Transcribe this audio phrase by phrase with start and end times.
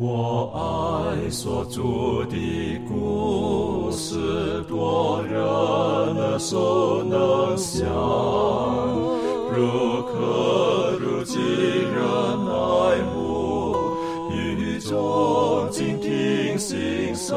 [0.00, 1.82] 我爱所著
[2.30, 7.84] 的故事，多人耳熟能想，
[9.50, 12.00] 如可如今人
[12.46, 13.74] 爱慕，
[14.30, 17.36] 语中静听心声，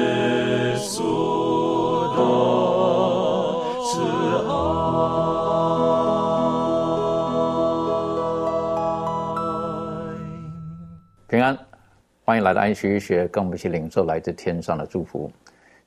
[12.23, 15.29] 欢迎来到安学医学，跟我们一起领受来自天上的祝福。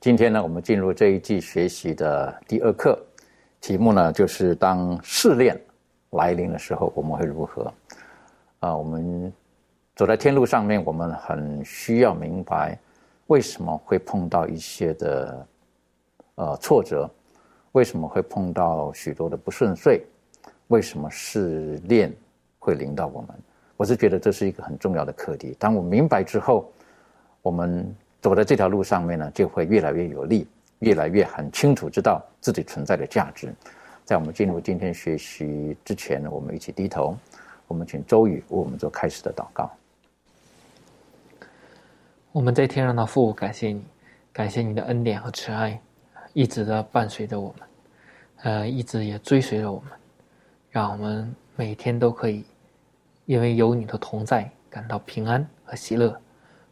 [0.01, 2.99] 今天呢，我们进入这一季学习的第二课，
[3.61, 5.59] 题目呢就是当试炼
[6.09, 7.73] 来临的时候，我们会如何？
[8.59, 9.31] 啊，我们
[9.95, 12.77] 走在天路上面，我们很需要明白
[13.27, 15.47] 为什么会碰到一些的
[16.35, 17.09] 呃挫折，
[17.71, 20.05] 为什么会碰到许多的不顺遂，
[20.67, 22.13] 为什么试炼
[22.59, 23.29] 会临到我们？
[23.77, 25.55] 我是觉得这是一个很重要的课题。
[25.59, 26.71] 当我明白之后，
[27.41, 30.47] 我们走在这条路上面呢，就会越来越有力，
[30.79, 33.53] 越来越很清楚知道自己存在的价值。
[34.05, 37.17] 在我们进入今天学习之前呢，我们一起低头，
[37.67, 39.69] 我们请周宇为我们做开始的祷告。
[42.31, 43.83] 我们在天上的父，感谢你，
[44.31, 45.81] 感谢你的恩典和慈爱，
[46.33, 47.67] 一直的伴随着我们，
[48.43, 49.91] 呃，一直也追随着我们，
[50.69, 52.45] 让我们每天都可以
[53.25, 56.19] 因为有你的同在感到平安和喜乐。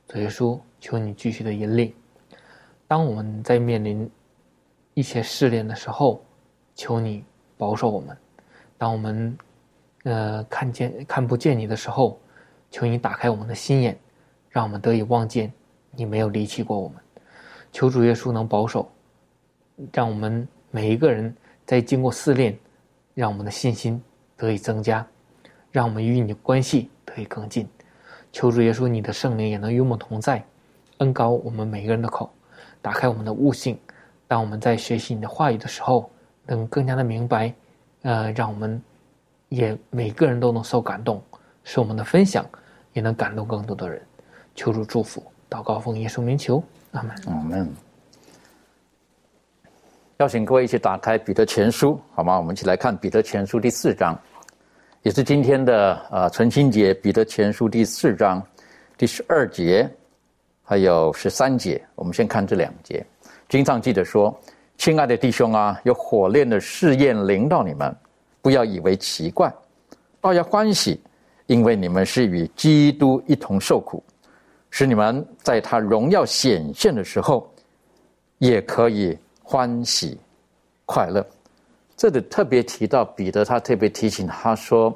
[0.08, 1.94] 主耶稣，求你继续的引领。
[2.88, 4.10] 当我们在面临
[4.94, 6.24] 一些试炼的时候，
[6.76, 7.24] 求你
[7.58, 8.16] 保守我们；
[8.78, 9.38] 当我们
[10.04, 12.20] 呃看见看不见你的时候，
[12.70, 13.98] 求你打开我们的心眼，
[14.50, 15.52] 让我们得以望见
[15.92, 16.98] 你没有离弃过我们。
[17.72, 18.92] 求主耶稣能保守，
[19.92, 21.36] 让我们每一个人
[21.66, 22.56] 在经过试炼，
[23.16, 24.00] 让我们的信心
[24.36, 25.08] 得以增加，
[25.74, 27.68] 让我们与你的关系得以更近。
[28.32, 30.44] 求主耶稣，你的圣灵也能与我们同在，
[31.00, 32.32] 恩高我们每个人的口，
[32.80, 33.76] 打开我们的悟性。
[34.28, 36.08] 当我们在学习你的话语的时候，
[36.46, 37.52] 能更加的明白，
[38.04, 38.80] 呃，让我们
[39.50, 41.20] 也每个人都能受感动，
[41.64, 42.46] 使我们的分享
[42.94, 44.00] 也能感动更多的人。
[44.54, 47.16] 求主祝福，祷告奉耶稣名求，阿门。
[47.26, 47.74] 阿门。
[50.18, 52.38] 邀请各位一起打开彼得前书，好吗？
[52.38, 54.16] 我们一起来看彼得前书第四章，
[55.04, 56.94] 也是今天的呃纯心节。
[56.94, 58.42] 彼得前书第四章
[58.98, 59.90] 第十二节，
[60.64, 61.82] 还有十三节。
[61.96, 63.06] 我们先看这两节。
[63.50, 64.34] 经上记得说
[64.80, 67.94] ：“亲爱的弟兄啊，有火炼的试验临到你们，
[68.42, 69.54] 不要以为奇怪，
[70.22, 70.98] 倒要欢喜，
[71.48, 74.02] 因为你们是与基督一同受苦，
[74.70, 77.46] 使你们在他荣耀显现的时候，
[78.38, 80.18] 也可以欢喜
[80.86, 81.22] 快乐。”
[81.96, 84.94] 这里特别提到彼得，他特别提醒他说：“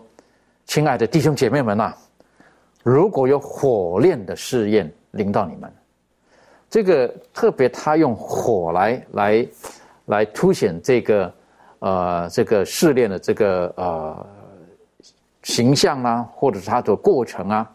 [0.65, 1.93] 亲爱的弟兄姐妹们呐、
[2.83, 5.71] 如果有火炼的试验临到你们。”
[6.69, 9.47] 这个特别，他用火来来
[10.05, 11.33] 来凸显这个
[11.79, 14.27] 呃这个试炼的这个呃
[15.43, 17.71] 形象啊，或者是它的过程啊。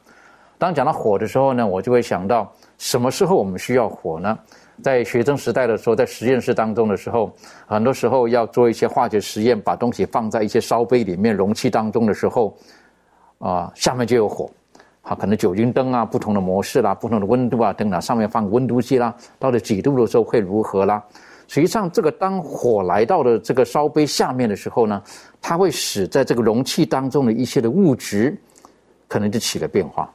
[0.59, 4.38] 当讲到火的时候呢，我就会想到什么时候我们需要火呢？
[4.82, 7.32] 在学生时代的时候，在实验室当中的时候，
[7.66, 12.54] 很多时候要做一些化学实验，把东西放在一些烧杯里面、容器当中的时候，
[13.38, 14.50] 啊、下面就有火。
[15.00, 21.03] 好，可能酒精灯啊，不同的模式啦，不同的温度啊，等等，上面放温度计啦，到了几度的时候会如何啦？
[21.49, 25.03] 实际上，这个当火来到了这个烧杯下面的时候呢，
[25.41, 28.34] 它会使在这个容器当中的一些的物质，
[29.08, 30.08] 可能就起了变化。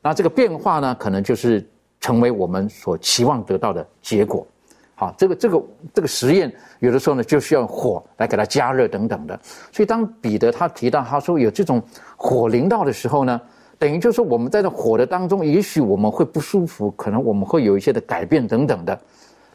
[0.00, 1.66] 那这个变化呢，可能就是
[2.04, 4.46] 成为我们所期望得到的结果。
[4.94, 5.62] 好，这个这个
[5.94, 9.40] 这个实验有的时候呢，就需要火来给它加热等等的。
[9.72, 11.82] 所以当彼得他提到他说有这种
[12.14, 13.40] 火临到的时候呢，
[13.78, 19.00] 等于就是我们在这火的当中，也许我们会不舒服，可能我们会有一些的改变等等的。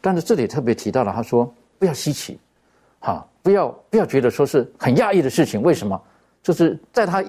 [0.00, 1.48] 但是这里特别提到了，他说
[1.78, 2.36] 不要稀奇，
[2.98, 5.62] 哈，不要不要觉得说是很讶异的事情。
[5.62, 6.02] 为什么？
[6.42, 7.22] 就是在他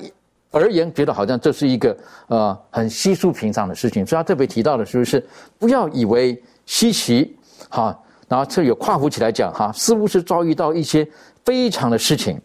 [0.51, 4.05] 而言，觉得好像这是一个呃很稀疏平常的事情。
[4.05, 5.25] 所以他特别提到的就是
[5.57, 7.35] 不要以为稀奇，
[7.69, 11.07] 哈，然后这有跨服起来讲哈，似乎是遭遇到一些
[11.45, 12.39] 非常的事情，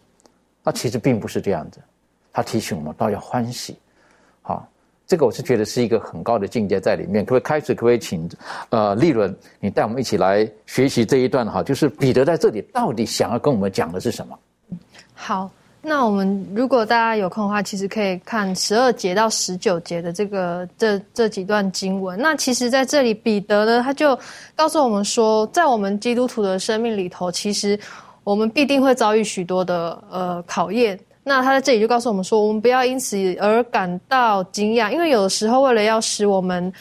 [0.63, 1.81] 那其实并不是这样子。
[2.33, 3.77] 他提醒我们，倒要欢喜。
[4.41, 4.69] 好，
[5.05, 7.25] 这个我是觉得是一个很高的境界在里面。
[7.25, 7.75] 可不可以开始？
[7.75, 8.31] 可不可以请
[8.71, 11.61] 呃利润，你带我们一起来学习这一段哈？
[11.63, 14.39] 就是彼得在这里到底想要跟我们讲的是什么？
[15.13, 15.51] 好。
[15.89, 22.21] 那我们如果大家有空的话，其实可以看十二节到十九节的这个这这几段经文。
[22.21, 24.19] 那其实在这里，彼得呢，他就
[24.57, 27.79] 告诉我们说，在我们基督徒的生命里头，其实
[28.25, 30.99] 我们必定会遭遇许多的呃考验。
[31.23, 36.73] 那他在这里就告诉我们说，我们不要因此而感到惊讶，因为有的时候为了要使我们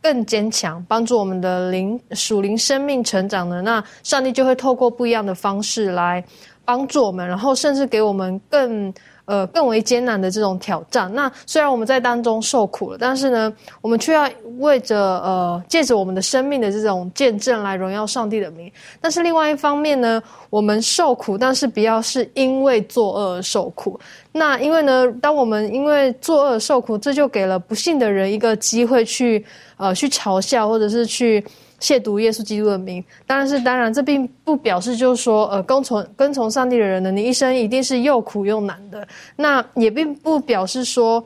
[0.00, 6.24] 更坚强，帮助我们的灵属灵生命成长呢，那上帝就会透过不一样的方式来。
[6.64, 8.92] 帮助我们，然后甚至给我们更
[9.26, 11.12] 呃更为艰难的这种挑战。
[11.14, 14.28] 那虽然我们在当中受苦了，但是呢，我们却要
[14.58, 18.70] 为着呃借着我们的生命的这种见证来荣耀上帝的名。
[19.00, 23.98] 但是另外一方面呢，我们受苦，但是不要是因为作恶而受苦。
[24.32, 29.44] 那因为呢，当我们因为作恶受苦，这就给了不幸的人一个机会去
[29.76, 31.44] 呃去嘲笑或者是去。
[31.84, 39.06] 亵渎耶稣基督的名，当然是当然，这并不表示就是说，呃，跟从跟从上帝的人呢，你一生一定是又苦又难的。
[39.36, 41.22] 那也并不表示说，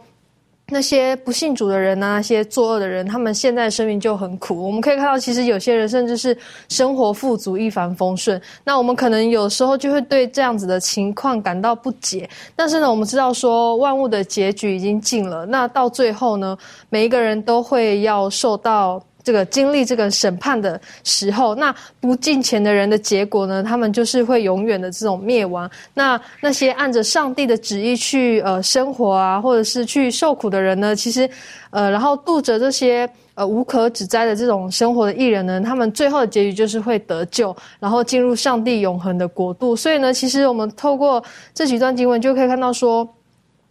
[0.70, 4.60] 那些不信主的人呢，那些作恶的人，他们现在生命就很苦。
[4.66, 6.36] 我们可以看到，其实有些人甚至是
[6.68, 8.42] 生活富足、一帆风顺。
[8.64, 12.28] 那我们可能有时候就会对这样子的情况感到不解。
[12.56, 15.46] 但是呢，我们知道说，万物的结局已经尽了。
[15.46, 16.58] 那到最后呢，
[16.90, 19.00] 每一个人都会要受到。
[19.28, 23.62] 这个经历这个审判的时候，那不敬虔的人的结果呢？
[23.62, 25.70] 他们就是会永远的这种灭亡。
[25.92, 30.96] 那那些按着上帝的旨意去呃生活啊，或者是去受苦的人呢？
[30.96, 31.28] 其实，
[31.68, 39.76] 呃，然后度着这些呃无可指摘的这种生活的艺人呢，他们最后的结局就是会得救，然后进入上帝永恒的国度。
[39.76, 41.22] 所以呢，其实我们透过
[41.52, 43.06] 这几段经文就可以看到说，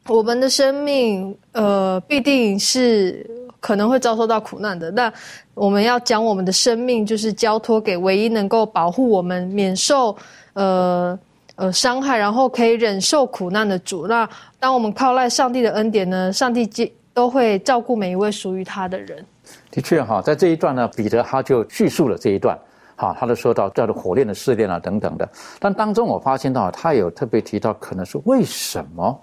[0.07, 3.25] 我们的生命呃必定是。
[3.67, 5.11] 可能会遭受到苦难的，那
[5.53, 10.15] 我们要将我们的生命就是交托给唯一能够保护我们免受
[10.53, 11.19] 呃
[11.55, 14.07] 呃伤害，然后可以忍受苦难的主。
[14.07, 19.25] 那当我们靠赖上帝的恩典呢，上帝都都会照顾每一位属于他的人。
[19.69, 22.57] 的确哈，在这一段呢，彼得他就叙述了这一段，
[22.95, 25.27] 哈，他就说到叫做火炼的试炼啊等等的。
[25.59, 29.21] 但当中我发现到他有特别提到，可能是为什么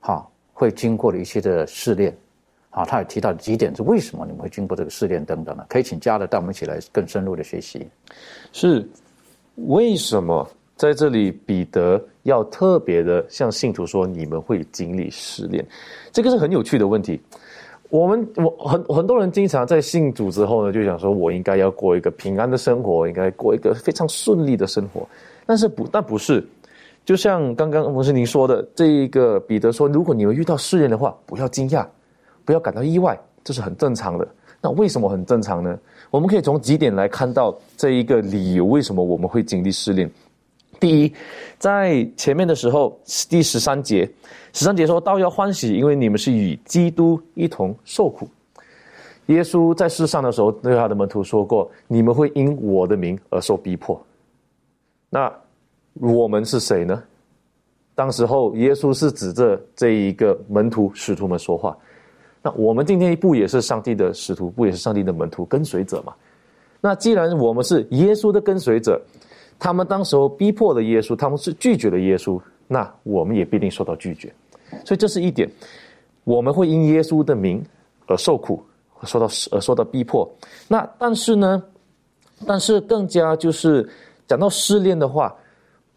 [0.00, 2.16] 哈会经过了一些的试炼。
[2.74, 5.64] 啊，他也提到几点是为什么你们会经过这个试炼等等呢？
[5.68, 7.86] 可以请嘉乐带我们一起来更深入的学习。
[8.52, 8.84] 是
[9.54, 15.64] 为什么在这里彼得要特别的向信徒说你们会经历试炼？
[16.10, 17.20] 这个是很有趣的问题。
[17.90, 25.06] 我们我很很多人经常在信主之后呢，就想说我应该要过一个平安的生活，应该过一个非常顺利的生活。
[25.46, 26.44] 但是不，但不是。
[27.04, 31.86] 就像刚刚牧师您说的，这一个彼得说，如果你们遇到试炼的话，不要惊讶。
[32.44, 34.26] 不要感到意外，这是很正常的。
[34.60, 35.78] 那为什么很正常呢？
[36.10, 40.10] 我们可以从几点来看到这一个理由，为什么我们会经历试炼。
[40.80, 41.12] 第一，
[41.58, 42.98] 在前面的时候，
[43.28, 44.10] 第十三节，
[44.52, 48.28] 十三节说道要欢喜，因为你们是与基督一同受苦。
[49.26, 53.98] 耶稣在世上的时候，对他的门徒说过：“你们会因我的名而受逼迫。”
[55.08, 55.32] 那
[55.94, 57.02] 我们是谁呢？
[57.94, 61.76] 当时候，耶稣是指着这一个门徒使徒们说话。
[62.44, 66.12] 那我们今天不也是上帝的使徒，不也是上帝的门徒、跟随者吗？
[66.78, 69.00] 那既然我们是耶稣的跟随者，
[69.58, 74.30] 他们当时候逼迫了耶稣，他们是拒绝了耶稣，那我们也必定受到拒绝。
[74.84, 75.50] 所以这是一点，
[76.24, 77.64] 我们会因耶稣的名
[78.08, 78.62] 而受苦，
[79.04, 80.30] 受到而受到逼迫。
[80.68, 81.62] 那但是呢，
[82.46, 83.88] 但是更加就是
[84.28, 85.34] 讲到试炼的话，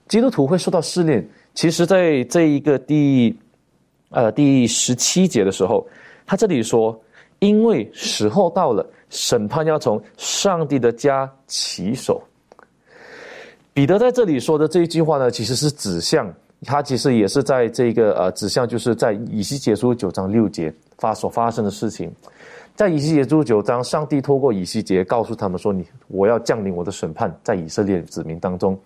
[0.08, 1.28] 基督徒会受到试炼。
[1.54, 3.38] 其实，在这一个第
[4.12, 5.86] 呃第十七节的时候。
[6.28, 6.96] 他这里说
[7.40, 12.22] ：“因为时候到了，审判要从上帝的家起手。”
[13.74, 16.32] 彼得在这里说的这一句话呢，其实是指向
[16.66, 22.12] 他，其实也是在这个呃指向，就是在以西结书九章六节发所发生的事情。
[22.76, 28.78] 在以西结书九章，上帝透过以西结告诉他们说：“你我要降临我的审判在以色列子民当中。”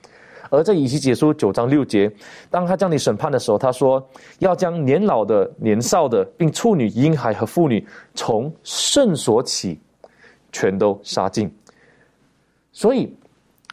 [0.51, 2.11] 而在以西结书九章六节，
[2.49, 4.05] 当他将你审判的时候，他说
[4.39, 9.79] 要将年老的、年少的，并处女、婴孩和妇女从圣所起，
[10.51, 11.49] 全都杀尽。
[12.73, 13.11] 所以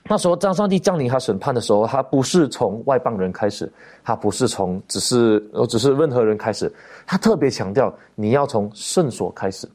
[0.05, 3.71] 那时候，当上帝降临他审判的时候，他不是从外邦人开始，
[4.05, 6.73] 他不是从只是呃只是任何人开始，
[7.05, 9.69] 他特别强调你要从圣所开始，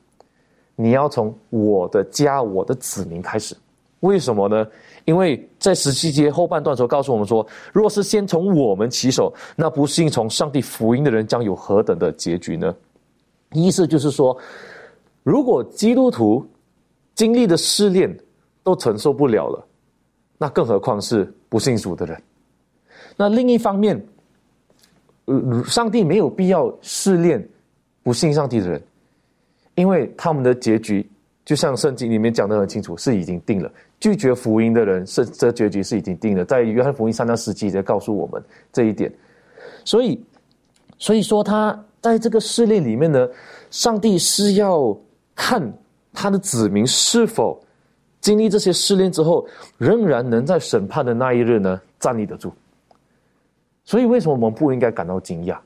[0.77, 3.53] 你要从我的家、我的子民开始。
[3.99, 4.67] 为什么呢？
[5.05, 12.73] 因为在十七节后半段时候告诉我们说，若是先从我们起手，那不信从上帝福音的人将有何等的结局呢？
[13.51, 14.35] 意思就是说，
[15.23, 16.45] 如果基督徒
[17.15, 18.17] 经历的试炼
[18.63, 19.67] 都承受不了了，
[20.37, 22.21] 那更何况是不信主的人。
[23.15, 24.01] 那另一方面，
[25.25, 27.45] 呃，上帝没有必要试炼
[28.01, 28.81] 不信上帝的人，
[29.75, 31.07] 因为他们的结局
[31.45, 33.71] 就像圣经里面讲的很清楚，是已经定了。
[34.03, 36.43] 拒绝福音的人，是这结局是已经定了。
[36.43, 39.09] 在约翰福音三章十七节告诉我们这一点。
[39.85, 40.21] 所以，
[40.97, 43.25] 所以说他在这个试炼里面呢，
[43.71, 44.93] 上帝是要
[45.33, 45.73] 看
[46.11, 47.57] 他的子民是否
[48.19, 52.51] 经历这些试炼之后，仍然能在审判的那一日呢站立得住。
[53.85, 55.57] 所以，为什么我们不应该感到惊讶？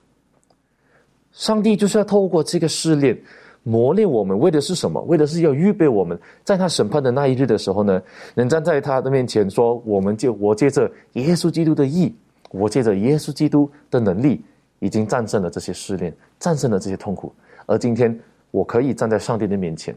[1.32, 3.20] 上帝就是要透过这个试炼。
[3.68, 5.02] 磨练我们为的是什么？
[5.02, 8.02] 为的是要预备我们在他审判的那一日的时候呢，
[8.34, 12.16] 能站在他的面前说：“我们就我借着耶稣基督的义，
[12.52, 14.42] 我借着耶稣基督的能力，
[14.80, 17.34] 已经战胜了这些试炼，战胜了这些痛苦。
[17.66, 18.18] 而今天
[18.52, 19.94] 我可以站在上帝的面前，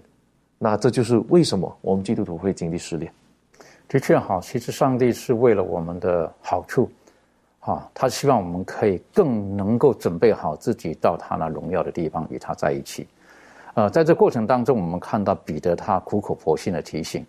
[0.59, 3.13] 那这就是为什么我们基督徒会经历试炼。
[3.87, 6.91] 的确好，其实上帝是为了我们的好处，
[7.61, 13.07] 啊，他希望我们可以更能够准备好自己到他那荣耀的地方与他在一起。”
[13.75, 17.25] 呃，在这过程当中，我们看到彼得他苦口婆心的提醒，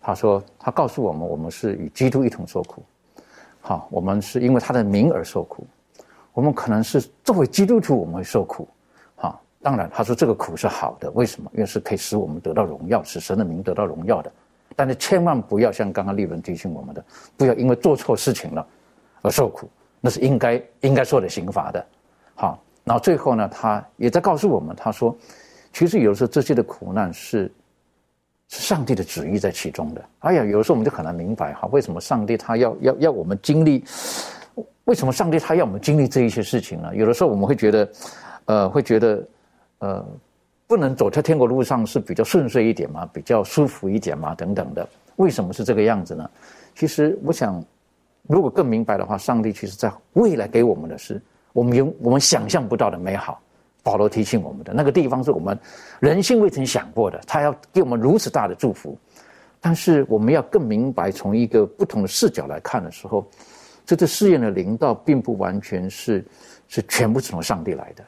[0.00, 2.82] 他说他告诉我们，我们是与基督一同受苦，
[3.60, 5.66] 好，我们是因为他的名而受苦，
[6.32, 8.66] 我们可能是作为基督徒我们会受苦，
[9.16, 11.50] 好，当然他说这个苦是好的，为什么？
[11.52, 14.32] 因为是可以使我们得到荣耀，使神的名得到荣耀的，
[14.74, 17.04] 但是千万不要像刚刚利文提醒我们的，
[17.36, 18.66] 不要因为做错事情了
[19.20, 19.68] 而受苦，
[20.00, 21.86] 那是应该应该受的刑罚的，
[22.34, 25.14] 好，然后最后呢，他也在告诉我们，他说。
[25.72, 27.50] 其实有时候这些的苦难是，
[28.48, 30.04] 是上帝的旨意在其中的。
[30.20, 33.82] 哎呀，有时候我们就很难明白哈，为什么上帝他要要要我们经历？
[34.84, 36.94] 为什么上帝他要我们经历这一些事情呢？
[36.94, 37.92] 有的时候我们会觉得，
[38.46, 39.26] 呃，会觉得，
[39.78, 40.04] 呃，
[40.66, 44.86] 不能走在天国路上是比较顺遂一点嘛，比较舒服一点嘛，等等的。
[45.16, 46.28] 为什么是这个样子呢？
[46.74, 47.64] 其实我想，
[48.26, 53.40] 如果更明白的话，上帝其实在未来给我们的是我们有我们想象不到的美好。
[53.82, 55.58] 保罗提醒我们的那个地方是我们
[55.98, 58.96] 人性未曾想过的，他要给我们如此大的祝福，
[59.60, 63.26] 但是我们要更明白，从一个不同的视角来看的时候，
[63.84, 66.24] 这次试验的领导并不完全是
[66.68, 68.04] 是全部是从上帝来的，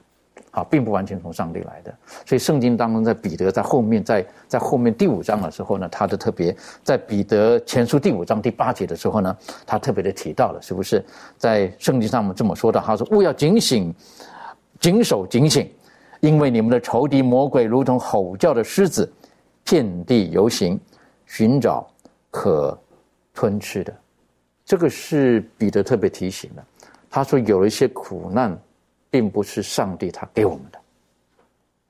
[0.52, 1.92] 啊，并不完全从上帝来的。
[2.24, 11.04] 所以圣经当中，在彼得在后面，在在后面第五章的时候呢，他的特别在彼得前书第五章第八节的时候呢，他特别的提到了，是不是
[11.36, 12.80] 在圣经上面这么说的？
[12.80, 13.92] 他说：“勿要警醒。”
[14.84, 15.66] 谨守警醒，
[16.20, 19.10] 因为你们的仇敌魔鬼如同吼叫的狮子，
[19.64, 20.78] 遍地游行，
[21.24, 21.88] 寻找
[22.30, 22.78] 可
[23.32, 23.96] 吞吃的。
[24.62, 26.62] 这个是彼得特别提醒的。
[27.08, 28.54] 他说，有一些苦难，
[29.08, 30.78] 并不是上帝他给我们的，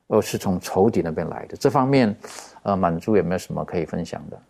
[0.06, 1.56] 而是从仇敌那边来的。
[1.56, 2.16] 这方面，
[2.62, 4.40] 呃，满足有没有什么可以分享的？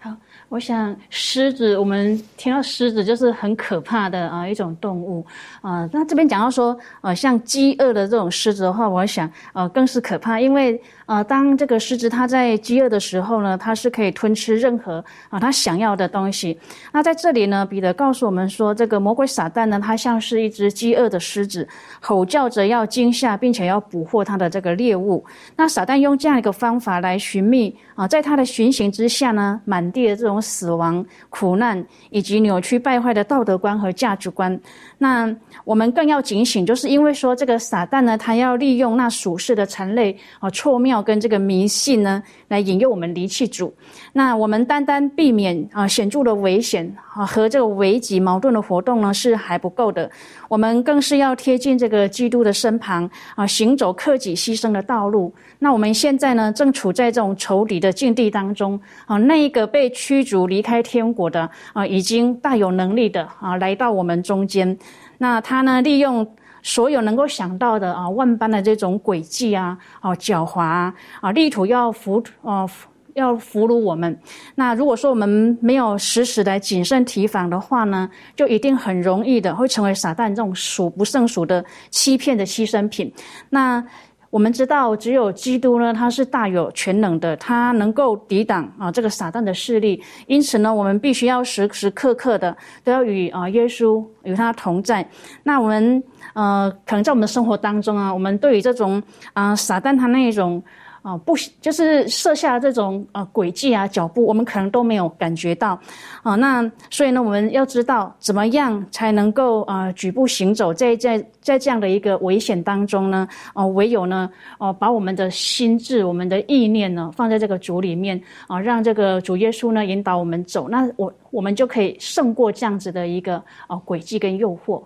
[0.00, 0.10] 好。
[0.48, 5.24] 我想狮子，我们听到狮子就是很可怕的啊一种动物
[5.60, 5.88] 啊。
[5.92, 16.58] 那这边讲到说，呃，像饥饿的这种狮子的话，我想呃更是可怕，因为呃当这个狮子它在饥饿的时候呢，它是可以吞吃任何啊它想要的东西。
[16.92, 21.68] 那在这里呢，彼得告诉我们说，这个魔鬼撒旦呢，它像是一只饥饿的狮子，
[22.00, 25.22] 吼叫着要惊吓，并且要捕获它的这个猎物。
[25.56, 30.38] 那撒旦用这样一个方法来寻觅啊，在他的巡行之下呢，满地的这种。
[30.48, 34.58] 死亡、苦难以及扭曲败坏的道德观和价值观，
[34.96, 35.28] 那
[35.64, 43.72] 我们更要警醒，就是因为说这个撒旦呢，他要利用那属世的残类啊、错妙跟这个迷信呢，来引诱我们离弃主。
[44.12, 50.10] 那我们单单避免啊显著的危险啊和这个危急矛盾的活动呢，是还不够的。
[50.48, 55.32] 我们更是要贴近这个基督的身旁啊，行走克己牺牲的道路。
[55.60, 59.16] 那我们现在呢，正处在这种仇敌的境地当中啊。
[59.18, 64.78] 那一个被驱逐离开天国的啊，已经大有能力的啊，来到我们中间。
[65.18, 66.26] 那他呢，利用
[66.68, 72.68] 所有能够想到的啊，万般的这种诡计啊，啊，狡猾啊，啊力图要俘啊。
[73.14, 74.16] 要俘虏我们，
[74.54, 83.12] 那如果说我们没有时时来谨慎提防的话呢，就一定很容易的会成为撒旦这种数不胜数的欺骗的牺牲品。
[83.50, 83.84] 那
[84.30, 90.02] 我们知道，只有基督呢，他是大有全能的，他能够抵挡啊这个撒旦的势力。
[90.26, 95.08] 因此呢，我们必须要时时刻刻的都要与啊耶稣与他同在。
[95.44, 96.02] 那我们
[96.34, 100.62] 呃，可能在我们的生活当中啊，我们对于这种啊撒旦他那一种。
[101.02, 105.78] 啊，不就是设下这种呃轨迹啊脚步，我们可能都没有感觉到，
[106.22, 113.26] 啊，那所以呢，我们要知道怎么样才能够啊举步行走在在在这样的一个危险当中呢？
[113.54, 114.28] 哦，唯有呢，
[114.58, 124.82] 哦，把我们的心智、我们的意念呢放在这个主里面啊，让这个主耶稣呢引导我们走，那我我们就可以胜过这样子的一个啊轨迹跟诱惑。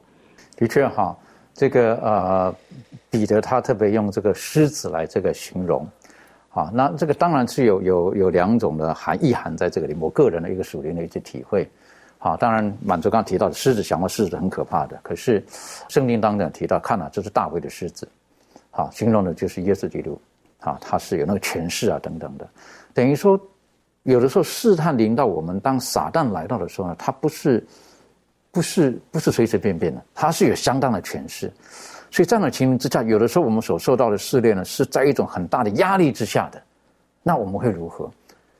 [0.56, 1.16] 的确哈，
[1.54, 2.54] 这个呃，
[3.10, 5.88] 彼得他特别用这个狮子来这个形容。
[6.52, 11.68] 啊，那这个当然是有有有两种的含意涵在这个里，我个人的一个属灵的一些体会。
[12.18, 15.42] 好，当然满足刚刚提到的狮子，想到狮子很可怕的，可是
[15.88, 18.06] 圣经当中提到，看了这是大卫的狮子，
[18.70, 20.20] 好，形容的就是耶稣基督，
[20.60, 22.46] 啊，他是有那个权势啊等等的，
[22.94, 23.40] 等于说
[24.02, 27.66] 有的时候试探临到我们，当撒旦来到的时候呢，他不是
[28.52, 31.50] 不是不是随随便便的，他是有相当的权势。
[32.12, 36.62] 所以这样的情形之下，有的时候我们所受到的试炼呢，是在一种很大的压力之下的，
[37.22, 38.10] 那我们会如何？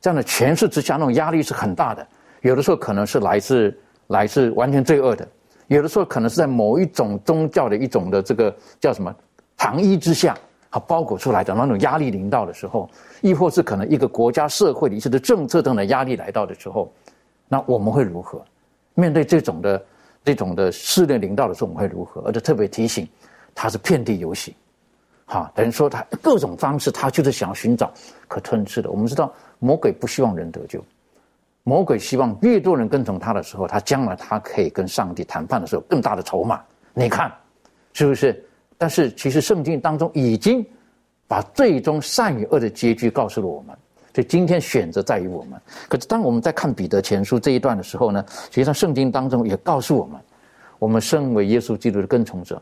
[0.01, 2.05] 这样的权势之下，那种压力是很大的。
[2.41, 5.29] 有的时候可能是来自来自完全罪恶的，
[5.67, 9.15] 有的时候可能是在某一种宗教的一种的这个叫什么
[9.55, 10.35] 糖衣之下，
[10.71, 12.89] 它包裹出来的那种压力临到的时候，
[13.21, 16.91] 亦或是可能一个国家社会的一些的政策等的压力来到的时候，
[17.49, 18.43] 那我们会如何
[18.95, 19.85] 面对这种的
[20.25, 22.23] 这种的试炼临到的时候，我们会如何？
[22.23, 23.07] 而且特别提醒。
[23.55, 24.55] 他是遍地游行，
[25.27, 27.93] 哈，等于说他各种方式，他就是想要寻找
[28.29, 28.91] 可吞吃的。
[28.91, 30.85] 我们知道魔鬼不希望人得救，
[31.63, 36.61] 魔鬼希望越多人跟从他的时候，他将来他可以跟上帝谈判的时候更大的筹码。
[36.95, 37.33] 你看，
[37.93, 38.45] 是不是？
[38.77, 40.67] 但是其实圣经当中已经
[41.29, 43.77] 把最终善与恶的结局告诉了我们，
[44.13, 45.61] 所以今天选择在于我们。
[45.89, 50.21] 可是当我们在看彼得前书这一段的时候呢，实际上圣经当中也告诉我们，
[50.81, 52.61] 我们身为耶稣基督的跟从者。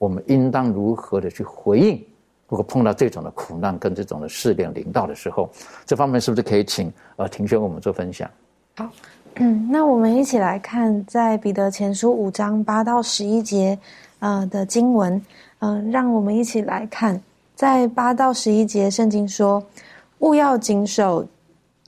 [0.00, 2.02] 我们应当如何的去回应？
[2.48, 5.50] 如果碰到这种的苦难跟这种的试炼临到的时候，
[5.84, 8.28] 这方面是不是可以请呃庭轩为我们做分享？
[8.76, 8.88] 好，
[9.34, 13.78] 嗯， 那我们一起来看在彼得前书五章八到十一节
[14.20, 15.22] 呃的经文，
[15.58, 17.20] 嗯，让我们一起来看，
[17.54, 19.62] 在八到十一节，圣经说
[20.20, 21.26] ：“勿要谨守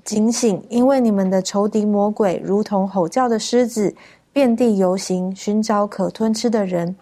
[0.05, 3.93] 警醒，因为你们的仇敌魔鬼如同吼叫的狮子，
[4.35, 6.95] 遍地游行，寻找可吞吃的人。”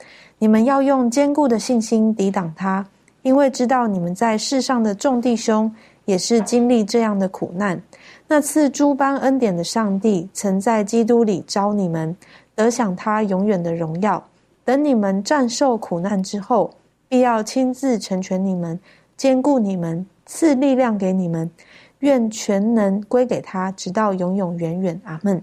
[0.43, 2.83] 你们要用坚固的信心抵挡他，
[3.21, 5.71] 因为知道你们在世上的众弟兄
[6.07, 7.79] 也是经历这样的苦难。
[8.27, 12.17] 那赐诸般恩典的上帝，曾在基督里招你们，
[12.55, 14.23] 得享他永远的荣耀。
[14.65, 16.71] 等你们战胜苦难之后，
[17.07, 18.81] 必要亲自成全你们，
[19.19, 21.51] 兼顾你们，赐力量给你们。
[21.99, 24.99] 愿全能归给他，直到永永远远。
[25.05, 25.43] 阿门。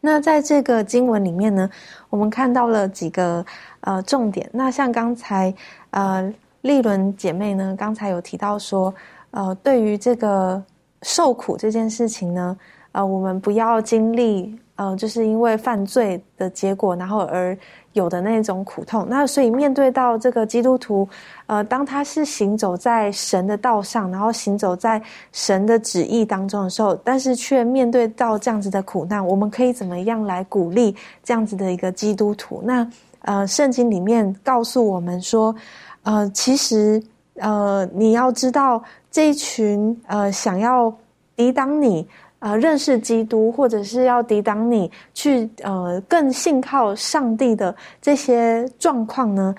[0.00, 1.68] 那在这个经文里面呢，
[2.08, 3.44] 我们看到了几个
[3.80, 4.48] 呃重点。
[4.52, 5.52] 那像刚才
[5.90, 6.32] 呃
[6.62, 8.94] 丽伦姐妹呢，刚才有提到说，
[9.32, 10.62] 呃，对于这个
[11.02, 12.56] 受苦这件事情呢，
[12.92, 17.54] 呃，我们不要经历呃，就是因为犯罪的结果，然后而。
[17.94, 21.08] 有的那种苦痛，那所以面对到这个基督徒，
[21.46, 32.62] 呃，当他是行走在神的道上，然后行走在神的旨意当中的时候，但是却面对到这样子的苦难，我们可以怎么样来鼓励这样子的一个基督徒？
[32.62, 32.88] 那
[33.22, 35.52] 呃，圣经里面告诉我们说，
[36.04, 37.02] 呃，其实
[37.36, 40.94] 呃，你要知道这一群呃想要
[41.34, 42.06] 抵挡你。
[42.40, 49.54] 呃，认识基督，或者是要抵挡你去呃更信靠上帝的这些状况呢，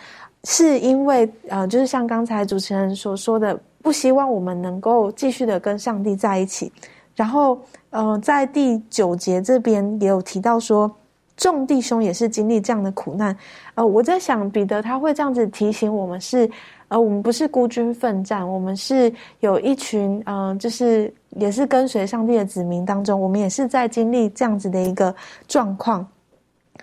[0.46, 6.72] 是因为呃，就是像刚才主持人所说的，不希望我们能够继续的跟上帝在一起。
[7.16, 10.90] 然后呃，在第九节这边也有提到说，
[11.36, 13.36] 众弟兄也是经历这样的苦难。
[13.76, 16.50] 呃，我在想，彼得他会这样子提醒我们是。
[16.90, 25.16] 而我们不是孤军奋战，我们是有一群，嗯，就是也是跟随上帝的子民当中，我们也是在经历这样子的一个
[25.48, 26.06] 状况，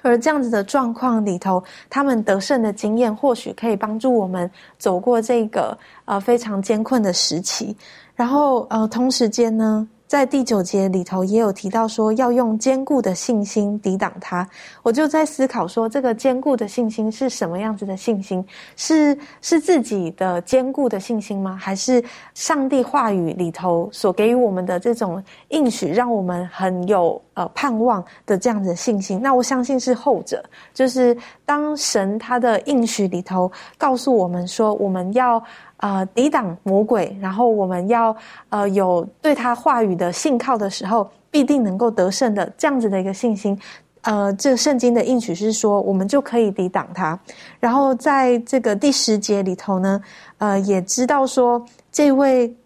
[0.02, 7.76] 而这样子的状况里头，他们得胜的经验或许可以帮助我们走过这个呃非常艰困的时期，
[8.14, 9.86] 然后呃同时间呢。
[10.06, 14.48] 在第九节里头也有提到说要用坚固的信心抵挡它，
[14.82, 18.44] 我就在思考说这个坚固的信心是什么样子的信心？
[18.76, 21.56] 是是自己的坚固的信心吗？
[21.60, 22.02] 还是
[22.34, 29.22] 上帝话语里头所给予我们的这种应许，让我们很有呃盼望的这样子的信心？
[29.22, 30.44] 那我相信是后者，
[30.74, 35.40] 就是当神他的应许里头告诉我们说我们要。
[35.78, 38.16] 呃，抵挡魔鬼，然后我们要
[38.48, 43.60] 呃有对他话语的信靠的时候，必定能够得胜的这样子的一个信心。
[44.00, 47.20] 呃，这圣经的应许是说，我们就可以抵挡他。
[47.60, 50.00] 然后在这个第十节里头呢，
[50.38, 52.56] 呃，也知道说，这位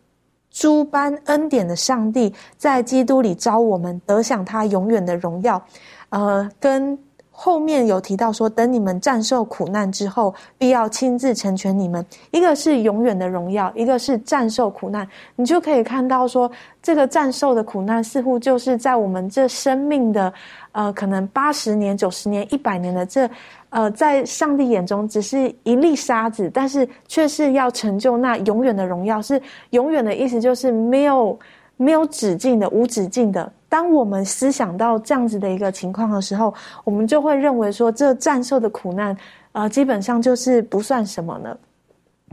[0.51, 5.63] 诸般恩典的上帝，在基督里招我们得享他永远的荣耀。
[6.11, 6.99] 呃，跟
[7.43, 12.05] 后面有提到说，等你们战胜苦难之后，必要亲自成全你们。
[12.33, 15.09] 一个是永远的荣耀，一个是战胜苦难。
[15.37, 16.51] 你就可以看到说，
[16.83, 20.31] 这个战胜的苦难，似乎就是在我们这生命的，
[20.73, 23.27] 呃，可能八十年、九十年、一百年的这，
[23.71, 29.23] 呃，在上帝眼中只是一粒沙子，但是却是要成就那永远的荣耀。
[29.23, 31.39] 是永远的意思，就是没有
[31.79, 33.51] 没有止境的、无止境的。
[33.71, 36.53] 当我们思想到这样子的一个情况的时候，
[36.85, 39.17] 我们就会认为说，这战胜的苦难，
[39.53, 41.59] 呃，基本上就是不算什么了。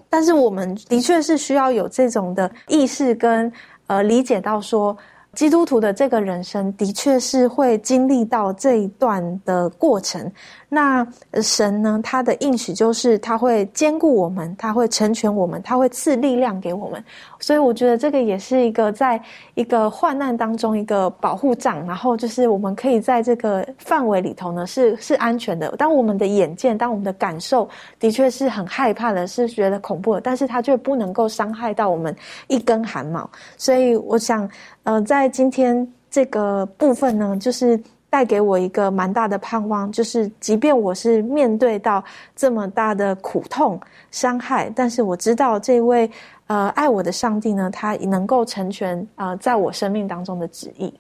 [0.10, 3.50] 但是我们的确是需要有这种的意识跟
[3.86, 4.98] 呃理解到说。
[5.34, 10.32] 基督徒的这个人生的确是会经历到这一段的过程。
[10.70, 11.08] 那
[11.42, 12.00] 神呢？
[12.04, 17.02] 他的应许就是他会兼顾我们，他会成全我们，他会赐力量给我们。
[17.40, 19.22] 所以我觉得这个也是一个在
[19.56, 21.86] 一个患难当中一个保护障。
[21.86, 25.70] 然后就是我们可以在这个范围里头呢是是安全的。
[25.78, 32.16] 当我们的眼见，当我们的感受的确是很害怕的，是觉得恐怖的，但是它却不能够伤害到我们
[32.48, 33.30] 一根汗毛。
[33.58, 34.50] 所以我想。
[34.84, 37.78] 呃，在今天这个部分呢，就是
[38.10, 42.04] 带给我一个蛮大的盼望，就是即便我是面对到
[42.36, 43.80] 这么大的苦痛、
[44.12, 46.10] 伤害，但是我知道这位
[46.48, 50.94] 呃爱我的上帝呢，他能够成全啊，在我生命当中的旨意。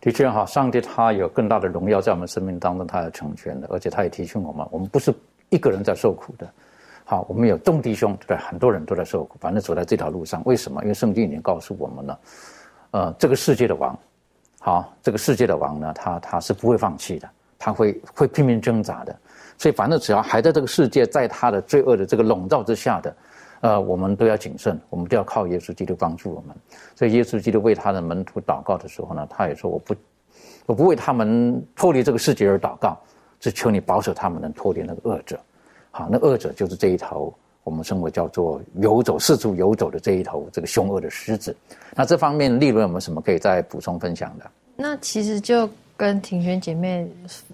[0.00, 5.12] 的确哈，上帝他有更大的荣耀在我们生命当中，他要成全的，而且他也提醒我们，我们不是
[5.50, 6.48] 一个人在受苦的。
[7.04, 10.80] 好，我们有众弟兄，对，很多人都在受苦，反正走在这条路上，为什么？
[10.82, 12.18] 因为圣经已经告诉我们了。
[12.92, 13.98] 呃，这个世界的王，
[14.66, 19.16] 好，这个世界的王呢，他他是不会放弃的，他会会拼命挣扎的。
[19.56, 23.16] 所以，反正只要还在这个世界，在他的罪恶的这个笼罩之下的，
[23.60, 26.56] 呃，我们都要谨慎，我们都要靠耶稣基督帮助我们。
[26.96, 29.94] 所以，耶稣基督为他的门徒祷告的时候呢，他也说：“我不，
[30.66, 32.98] 我不为他们脱离这个世界而祷告，
[33.38, 35.38] 只求你保守他们能脱离那个恶者。”
[35.92, 37.32] 好，那恶者就是这一头。
[37.66, 41.54] 我们称为叫做游走四处游走的这一头这个凶恶的狮子，
[41.96, 44.48] 那这方面利润有没有什么可以再补充分享的？
[44.76, 47.08] 那其实就跟庭轩姐妹，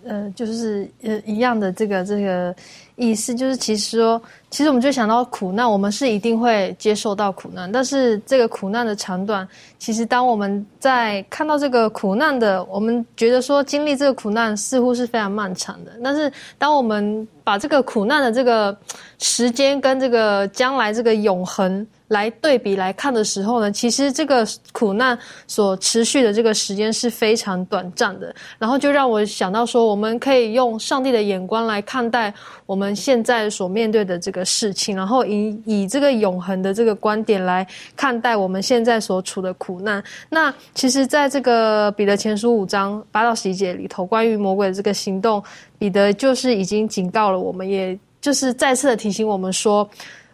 [0.05, 2.55] 呃，就是呃一样的这个这个
[2.97, 9.47] 意思，就是其实说，其实我们就想到苦难，我们是一定会接受到苦难，但是这个苦难的长短，
[9.79, 18.77] 其实当我们在看到这个苦难的，我们觉得说经历这个苦难似乎是非常漫长的，但是当我们把这个苦难的这个
[19.19, 28.35] 时间跟这个将来这个永恒来对比来看的时候呢，其实这个苦难所持续的这个时间是非常短暂的。
[28.59, 32.33] 然后就让我想到说，我们可以用上帝的眼光来看待
[32.67, 40.03] 我们现在所面对的这个事情，然后以以这个永恒的这个观点来看待我们现在所处的苦难。
[40.29, 45.43] 那其实，在这个彼得前书五章八到十一节里头，关于魔鬼的这个行动。
[45.79, 49.89] 彼得就是已经警告了我们，也就是再次的提醒我们说，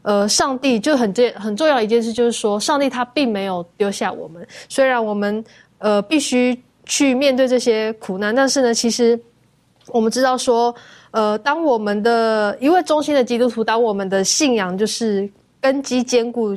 [0.08, 4.46] 呃，上帝就很这很重要一件事，就是说，上帝他并没有丢下我们。
[4.66, 5.44] 虽然我们
[5.76, 9.20] 呃必须去面对这些苦难，但是呢，其实
[9.88, 10.74] 我们知道说，
[11.10, 16.56] 呃，当我们的一位忠心的基督徒，当我们的信仰就是根基坚固。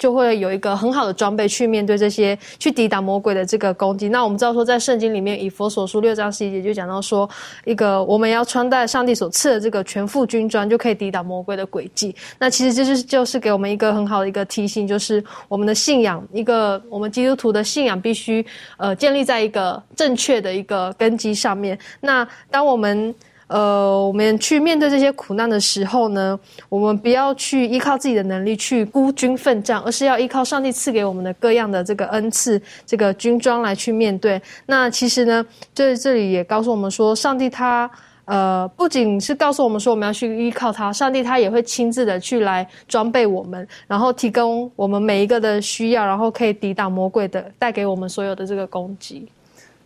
[0.00, 4.08] 就会有一个很好的装备去面对这些，去抵挡魔鬼的这个攻击。
[4.08, 7.28] 那我们知道说，在圣经里面，以佛所书六章十一节就讲到说，
[7.66, 12.16] 一个我们要穿戴上帝所赐的这个全副军装，就可以抵挡魔鬼的诡计。
[12.38, 18.44] 那其实这就是就是给我们一个很好的一个提醒，就是我们的信仰，一个我们基督徒的信仰必须
[18.78, 21.78] 呃建立在一个正确的一个根基上面。
[22.00, 23.14] 那当我们
[23.50, 34.40] 呃，我们去面对这些苦难的时候呢，我们不要去依靠自己的能力去孤军奋战，而是要依靠上帝赐给我们的各样的这个恩赐、这个军装来去面对。
[34.66, 37.90] 那其实呢，这这里也告诉我们说，上帝他
[38.26, 49.26] 呃，不仅是告诉我们说我们要去依靠他，上帝他也会亲自的去来装备我们，然后提供我们每一个的需要，然后可以抵挡魔鬼的带给我们所有的这个攻击。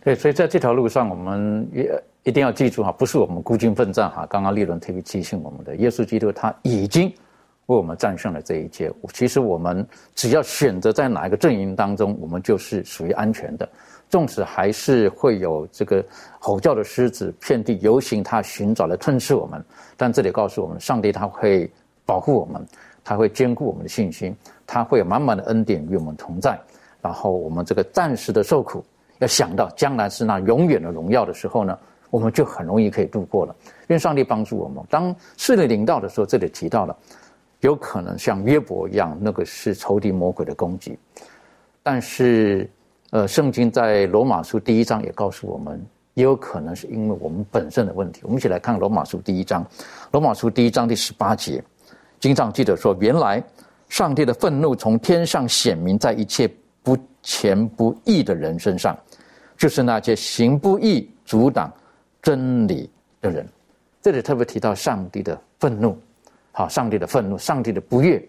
[0.03, 1.89] 对，所以在这条路上，我们也。
[2.25, 4.25] 一定要记住哈，不是我们孤军奋战哈。
[4.27, 7.07] 刚刚利伦特别提醒我们的，耶稣基督他已经
[7.67, 8.91] 为我们战胜了这一切。
[9.13, 13.69] 其实我们只要选择在哪一个阵营当中，我们就是属于安全的。
[14.09, 16.03] 纵使还是会有这个
[16.39, 19.63] 吼叫的狮子遍地游行，他寻找来吞噬我们，
[19.95, 21.71] 但这里告诉我们，上帝他会
[22.07, 22.65] 保护我们，
[23.03, 24.35] 他会兼顾我们的信心，
[24.65, 26.59] 他会有满满的恩典与我们同在。
[27.03, 28.83] 然后我们这个暂时的受苦，
[29.19, 31.77] 要想到将来是那永远的荣耀的时候呢？
[32.15, 33.53] 我们就很容易可以度过了，
[33.89, 34.81] 因为上帝帮助我们。
[34.89, 36.95] 当试炼临到的时候，这里提到了，
[37.59, 40.97] 有可能像约伯一样，那个是仇敌魔鬼的攻击。
[41.83, 42.69] 但是，
[43.11, 48.21] 呃，圣经在罗马书第一章也告诉我们，也有可能是因为我们本身的问题。
[48.23, 49.67] 我们一起来看罗马书第一章，
[50.11, 51.61] 罗马书第一章第十八节，
[52.21, 53.43] 经上记者说：“原来
[53.89, 56.49] 上帝的愤怒从天上显明在一切
[56.81, 58.97] 不虔不义的人身上，
[59.57, 61.69] 就是那些行不义、阻挡
[62.25, 62.89] 真理
[63.21, 63.47] 的人。”
[64.01, 65.95] 这里特别提到上帝的愤怒。
[66.51, 68.25] 好，上帝的愤怒，上帝的不悦，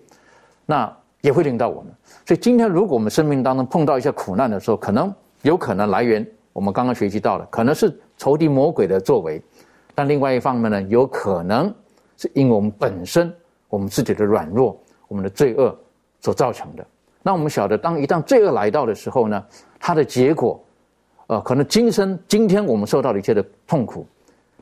[0.66, 1.92] 那也会令到我们。
[2.26, 9.40] 所以今天，如果我们生命当中碰到一些苦难的时候，可能有可能来源，我们刚刚学习到了，可能是仇敌魔鬼的作为；
[9.94, 11.72] 但另外一方面呢，有可能
[12.16, 13.32] 是因为我们本身
[13.68, 15.78] 我们自己的软弱、我们的罪恶
[16.20, 16.84] 所造成的。
[17.22, 19.44] 那我们晓得，当一旦罪恶来到的时候呢，
[19.78, 20.60] 它的结果，
[21.26, 24.06] 呃，可能今生今天我们受到了一切的痛苦，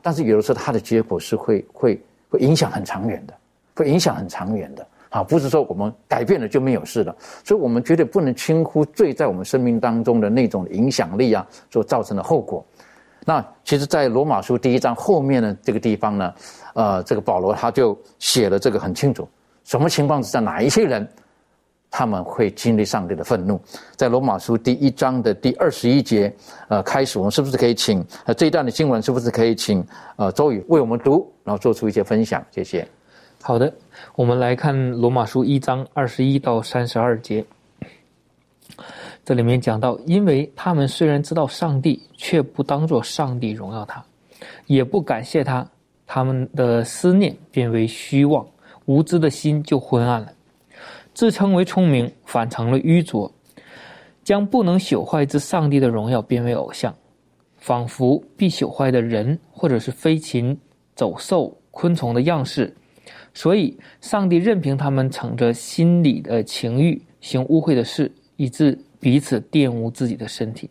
[0.01, 3.33] 但是有的时候它的结果是会会会影响很长远的。
[3.77, 12.65] 会影响很长远的，啊，不是说我们改变了就没有事了，所以我们绝对不能轻忽罪在我们生命当中的那种影响力啊，所造成的后果。
[13.25, 16.33] 那其实，在罗马书第一章后面的，这个地方呢，
[16.73, 19.27] 呃，这个保罗他就写了这个很清楚，
[19.65, 21.05] 什么情况之下哪一些人
[21.97, 23.57] 他们会经历上帝的愤怒。
[23.95, 26.29] 在罗马书第一章的第二十一节，
[26.67, 29.81] 呃，开始，我们是不是可以请呃这一段的经文，是不是可以请
[30.17, 32.45] 呃周宇为我们读，然后做出一些分享？
[32.51, 32.85] 谢谢。
[33.41, 33.73] 好的，
[34.17, 37.45] 我们来看罗马书一章二十一到三十二节。
[39.23, 44.03] 这里面讲到，因为他们虽然知道上帝，却不当作上帝荣耀他，
[44.65, 45.65] 也不感谢他，
[46.05, 48.45] 他们的思念变为虚妄，
[48.83, 50.27] 无知的心就昏暗了。
[51.15, 53.31] 自称为聪明，反成了愚拙，
[54.21, 56.93] 将不能朽坏之上帝的荣耀变为偶像，
[57.55, 60.59] 仿佛必朽坏的人，或者是飞禽、
[60.93, 62.75] 走兽、昆虫的样式。
[63.33, 70.69] 所以，上帝任凭他们逞着心里的情欲行污秽的事，以致彼此玷污自己的身体。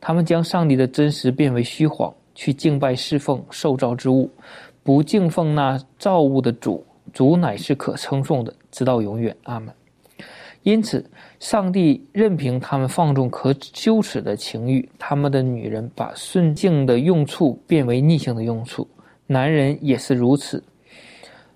[0.00, 4.30] 他们将上帝的真实变为虚谎，去敬拜侍奉受造之物，
[4.84, 6.84] 不敬奉那造物的主。
[7.12, 9.36] 主乃是可称颂的，直到永远。
[9.44, 9.72] 阿门。
[10.64, 18.86] 因此，上帝任凭他们放纵可羞耻的情欲，他们的女人把顺境的用处变为逆性的用处，
[19.26, 20.62] 男人也是如此。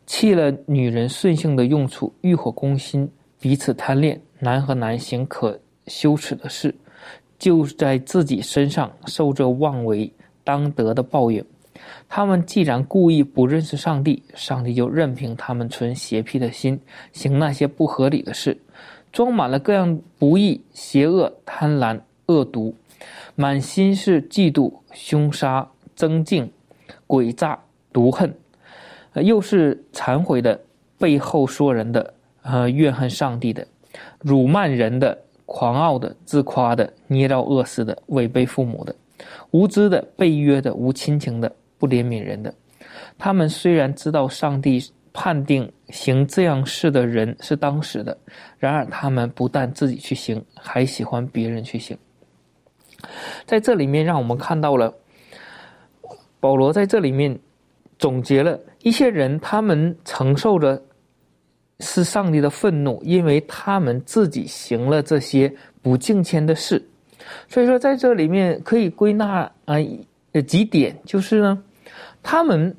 [0.06, 6.74] 弃了女人顺性的用处，欲火攻心，彼此贪恋，男和男行可羞耻的事，
[7.38, 10.10] 就在自己身上受这妄为
[10.44, 11.44] 当得的报应。
[12.08, 16.80] 他们既然故意不认识上帝，上帝就任凭他们存邪僻的心，
[17.12, 18.58] 行那些不合理的事，
[19.12, 22.74] 装满了各样不义、邪恶、贪婪、恶毒，
[23.34, 26.50] 满心是嫉妒、凶杀、增敬、
[27.06, 27.58] 诡诈、
[27.92, 28.34] 毒恨。
[29.14, 30.58] 又是忏悔的，
[30.98, 33.66] 背后说人的，呃，怨恨上帝的，
[34.20, 38.94] 辱骂人的，狂傲的，自夸的，捏造恶事的，违背父母的，
[39.50, 42.54] 无知的，背约的，无亲情的，不怜悯人的。
[43.18, 44.80] 他们虽然知道上帝
[45.12, 48.16] 判定行这样事的人是当时的，
[48.60, 51.98] 然而他们不但自己去行，还喜欢别人去行。
[53.44, 54.94] 在这里面，让我们看到了
[56.38, 57.36] 保罗在这里面。
[57.98, 60.82] 总结了一些人，他们承受着
[61.78, 66.84] 是上帝的愤怒，因为他们自己行了这些不敬虔的事。
[67.46, 69.76] 所以说，在这里面可以归纳啊
[70.48, 71.62] 几点，就是呢，
[72.22, 72.74] 他们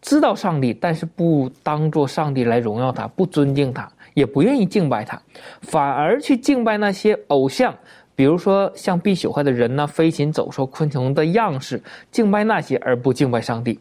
[0.00, 5.20] 知道上帝，但是不当做上帝来荣耀他，不尊敬他，也不愿意敬拜他，
[5.62, 7.74] 反而去敬拜那些偶像，
[8.14, 13.78] 比如说像必朽坏的人呢、飞禽走兽、昆虫的样式，敬拜那些而不敬拜上帝。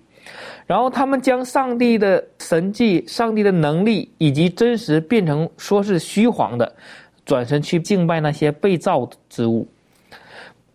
[0.65, 6.75] 然后他们将上帝的神迹、上帝的能力以及真实变成说是虚晃的，
[7.25, 9.65] 转身去敬拜那些被造之物，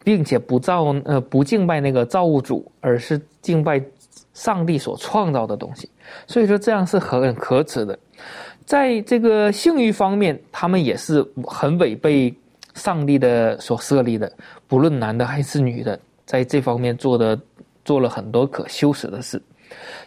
[0.03, 3.79] 并且不造呃不敬拜那个造物主，而是敬拜
[4.43, 5.89] 上帝所创造的东西。
[6.27, 7.97] 所以说这样是很可耻的。
[8.67, 12.35] 在这个性欲方面，他们也是很违背
[12.75, 14.31] 上帝的所设立的，
[14.67, 17.39] 不论男的还是女的，在这方面做的
[17.85, 19.41] 做了很多可羞耻的事。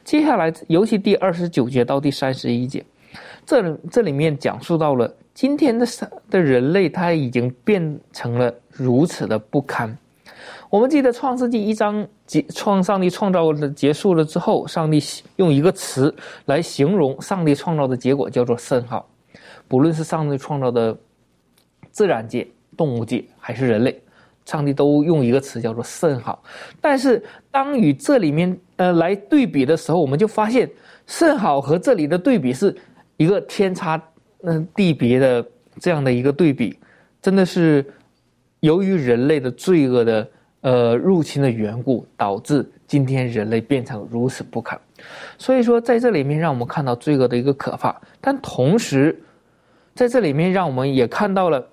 [0.03, 2.83] 接下来，尤其第二十九节到第三十一节，
[3.45, 5.85] 这这里面讲述到了今天的
[6.29, 9.97] 的人类，他已经变成了如此的不堪。
[10.69, 14.99] 我们记得创世纪一章结创上帝创造的结束了之后，上帝
[15.37, 16.13] 用一个词
[16.45, 19.07] 来形容上帝创造的结果，叫做甚好。
[19.67, 20.97] 不论是上帝创造的
[21.91, 24.01] 自然界、动物界，还是人类。
[24.45, 26.43] 上帝都用一个词叫做“甚好”，
[26.79, 30.69] 但是当与这里面呃来对比的时候，我们就发现
[31.07, 32.75] “甚好”和这里的对比是
[33.17, 33.99] 一个天差
[34.43, 35.43] 嗯地别的
[35.79, 36.77] 这样的一个对比，
[37.23, 37.83] 真的是
[38.59, 40.29] 由于人类的罪恶的
[40.65, 44.79] 呃入侵的缘故，导致今天人类变成如此不堪。
[45.37, 49.15] 所以说，在这里面让我们看到罪恶的一个可怕，但同时，
[49.93, 51.63] 在这里面让我们也看到了，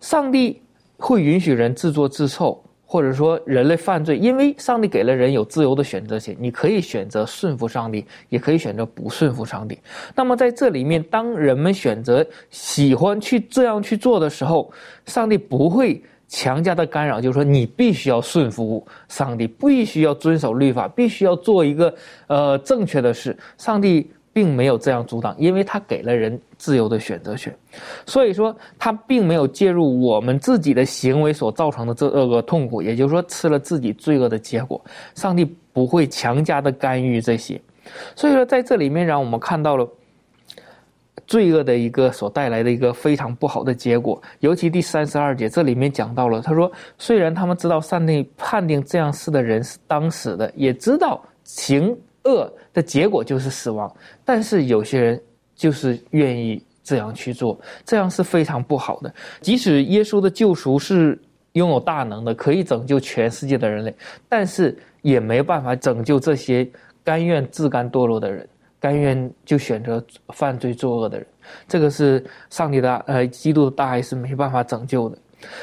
[0.00, 0.60] 上帝
[0.96, 2.60] 会允许人自作自受。
[2.92, 9.78] 或者说人类犯罪，因为上帝给了人有自由的选择权，你可以选择顺服上帝，也可以选择不顺服上帝。
[10.12, 14.72] 那么在这里面，当人们选择喜欢去这样去做的时候，
[15.06, 21.94] 上帝不会强加的干扰，就是说你必须要顺服上帝，必须要遵守律法，必须要做一个
[22.28, 23.36] 呃正确的事。
[23.58, 24.10] 上帝。
[24.32, 27.52] 并没有这样阻挡，因为他给了人自由的选择权，
[28.06, 34.80] 所以说他并没有介入我们自己的行为所造成的这恶恶痛苦，也就是说吃了自己罪恶的结果。
[35.16, 37.60] 上帝不会强加的干预这些，
[38.14, 39.84] 所以说在这里面让我们看到了
[41.26, 44.20] 罪恶的一个所带来的一个非常不好的结果。
[44.40, 51.96] 尤其第三十二节这里面讲到了，他说虽然他们知道上帝判定这样事的人是当死的，也知道行。
[52.24, 53.90] 恶的结果就是死亡，
[54.26, 55.18] 但是有些人
[55.54, 59.10] 就是愿意这样去做，这样是非常不好的。
[59.40, 61.18] 即使耶稣的救赎是
[61.52, 63.94] 拥有大能的，可以拯救全世界的人类，
[64.28, 66.70] 但是也没办法拯救这些
[67.02, 68.46] 甘愿自甘堕落的人，
[68.80, 71.26] 甘愿就选择犯罪作恶的人。
[71.68, 75.18] 这个是上帝的呃，基督的大爱是没办法拯救的。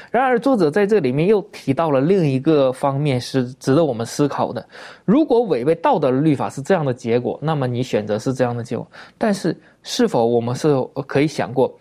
[0.09, 4.67] 然而，作者在这里面又提到了另一个方面，是值得我们思考的。
[5.05, 8.87] 如果违背道德的律法是这样的结果，那么你选择是这样的结果。
[9.19, 10.75] 但是，是否我们是
[11.05, 11.71] 可以想过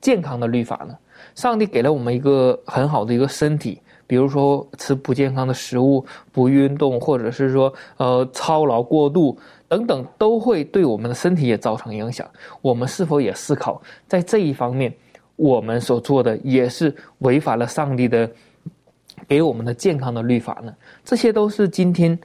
[0.00, 0.96] 健康的律法呢？
[1.34, 9.36] 上帝给了我们一个很好的一个身体，比如说吃不健康的食物、不运动，或者是说呃操劳过度
[9.68, 12.28] 等等，都会对我们的身体也造成影响。
[12.62, 14.92] 我们是否也思考在这一方面？
[15.36, 18.30] 我们所做的也是违反了上帝的
[19.28, 20.74] 给我们的健康的律法呢？
[21.04, 22.18] 这些都是今天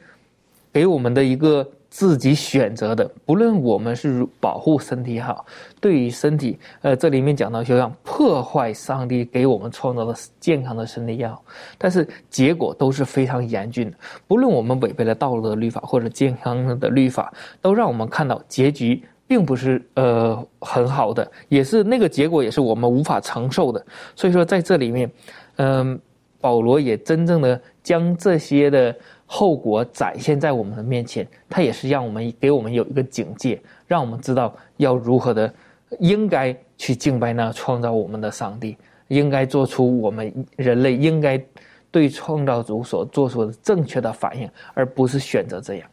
[0.72, 3.08] 给我们的一个自己选择的。
[3.24, 5.46] 不论我们是保护身体也好，
[5.80, 11.44] 对于身体，呃，这里面讲到就像破坏上帝给我们创造的健康的身体也好，
[11.78, 13.98] 但是结果都是非常严峻的。
[14.28, 19.04] 不论我们违背了道德的律法或者健康的律法，都让我们看到结局。
[19.28, 23.82] 并不是呃很好的，也是那个结果，也是我们无法承受的。
[24.14, 25.10] 所以说，在这里面，
[25.56, 25.98] 嗯，
[26.42, 28.94] 保罗也真正的将这些的
[29.34, 35.52] 后果展现在我们的面前，它也是让我们给我们有一个警戒，让我们知道要如何的
[36.00, 38.76] 应该去敬拜那创造我们的上帝，
[39.08, 41.42] 应该做出我们人类应该
[41.90, 45.90] 对创造主所做出的正确的反应，而不是选择这样。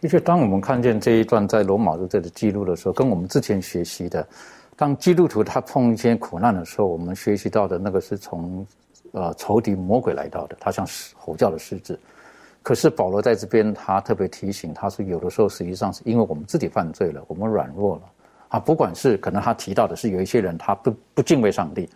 [0.00, 4.24] 的确，当我们看见这一段在罗马书这里记录的时候，跟我们之前学习的，
[4.76, 8.64] 当基督徒他碰一些苦难的时候，我们学习到的那个是从，
[9.10, 10.86] 呃，仇敌魔鬼来到的，他像
[11.16, 11.98] 吼叫的狮子。
[12.64, 18.02] 可是保罗在这边他特别提醒，他说有的时候实际上是因为我们自己犯罪了，我们软弱了
[18.48, 18.58] 啊。
[18.58, 21.86] 不管是可能他提到的是有一些人他不不敬畏上帝，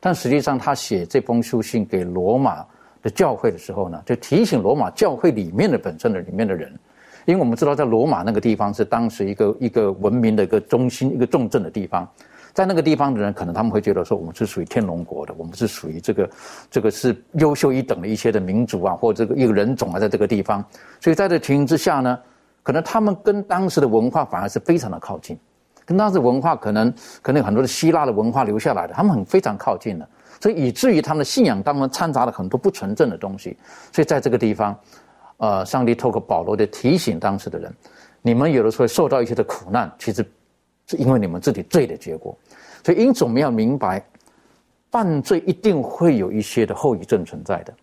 [0.00, 2.66] 但实际上他写这封书信给罗马
[3.02, 6.76] 的教会的时候呢，就提醒罗马教会里面的本身的里面的人。
[7.24, 12.08] 因为我们知道，在罗马那个地方是当时一个一个文明的一个中心、一个重镇的地方，
[12.56, 16.30] 在那个地方的人，可能他们会觉得说，我们是属于天龙国的，我们是属于这个
[16.70, 20.64] 这个是优秀一等的一些的民族啊，或者这个一个人种啊，在这个地方，
[20.98, 22.18] 所以在这情形之下呢，
[22.62, 25.38] 可能他们跟当时的文化反而是非常的靠近，
[25.84, 26.90] 跟当时文化可能
[27.20, 30.08] 可能很多的希腊的文化留下来的，他们很非常靠近的，
[30.40, 33.54] 所以以至于他们的信仰当中掺杂了很多不纯正的东西，
[33.92, 34.74] 所以在这个地方。
[35.38, 37.70] 呃，上帝透过保罗的提醒，当时的人，
[38.22, 40.26] 你们有的时候受到一些的苦难，其实
[40.86, 42.36] 是因为你们自己罪的结果。
[42.84, 44.04] 所以，因此我们要明白，
[44.90, 47.74] 犯罪一定会有一些的后遗症存在的，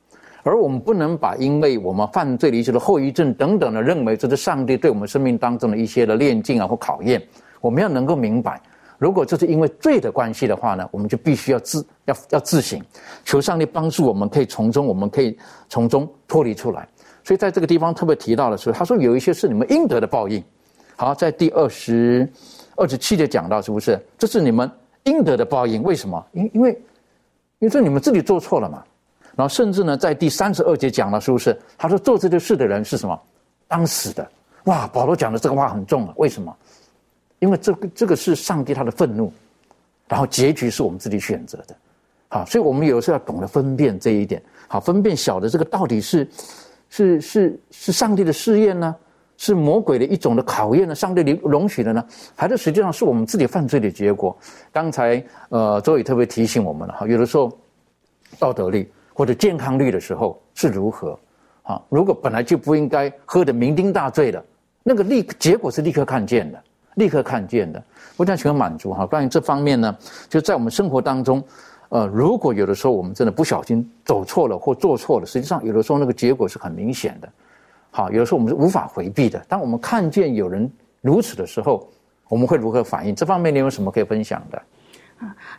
[0.44, 7.22] 而我们不能把因为我们犯罪的一些的后遗症等等的，认为这是上帝对我们生命当中的一些的炼境啊或考验。
[7.60, 8.62] 我们要能够明白，
[8.98, 12.82] 如果这是因为罪的关系的话呢，我们就必须要自要要自省，
[13.26, 15.38] 求上帝帮助我们，可以从中我们可以
[15.68, 16.88] 从中脱离出来。
[17.24, 20.44] 所以在这个地方特别提到的是，他说有一些是你们应得的报应。
[20.96, 22.30] 好，在第二十
[22.76, 24.00] 二十七节讲到，是不是？
[24.18, 24.70] 这是你们
[25.04, 25.84] 应得的报应？
[25.84, 26.26] 为什么？
[26.34, 26.72] 因因为
[27.60, 28.84] 因为这你们自己做错了嘛。
[29.36, 31.58] 然后甚至呢，在第三十二节讲了，是不是？
[31.78, 33.20] 他说做这件事的人是什么？
[33.68, 34.28] 当死的。
[34.66, 36.14] 哇，保罗讲的这个话很重啊。
[36.18, 36.56] 为什么？
[37.40, 39.32] 因为这个这个是上帝他的愤怒，
[40.08, 41.76] 然后结局是我们自己选择的。
[42.30, 44.42] 好，所以我们有时候要懂得分辨这一点。
[44.68, 46.28] 好，分辨小的这个到底是。
[46.96, 48.96] 是是是上帝的试验呢，
[49.38, 50.96] 是魔鬼的一种的考验呢？
[50.96, 52.06] 上帝容容许的呢？
[52.36, 54.36] 还是实际上是我们自己犯罪的结果？
[54.72, 57.52] 刚才呃，周宇特别提醒我们了哈，有的时候
[58.40, 61.20] 道德率或者健康率的时候是如何？
[61.64, 64.44] 啊，如果本来就不应该喝的酩酊大醉的，
[64.84, 66.62] 那个立结果是立刻看见的，
[66.96, 67.82] 立刻看见的。
[68.18, 69.98] 我想请问满足哈，关于这方面呢，
[70.30, 71.44] 就在我们生活当中，
[71.90, 77.30] 呃，如果有的时候我们真的不小心走错了或做错了，实际上有的时候那个结果是很明显的。
[77.96, 79.38] 好，有的时候我们是无法回避的。
[79.48, 80.70] 当我们看见有人
[81.00, 81.88] 如此的时候，
[82.28, 83.14] 我们会如何反应？
[83.14, 84.60] 这方面你有什么可以分享的？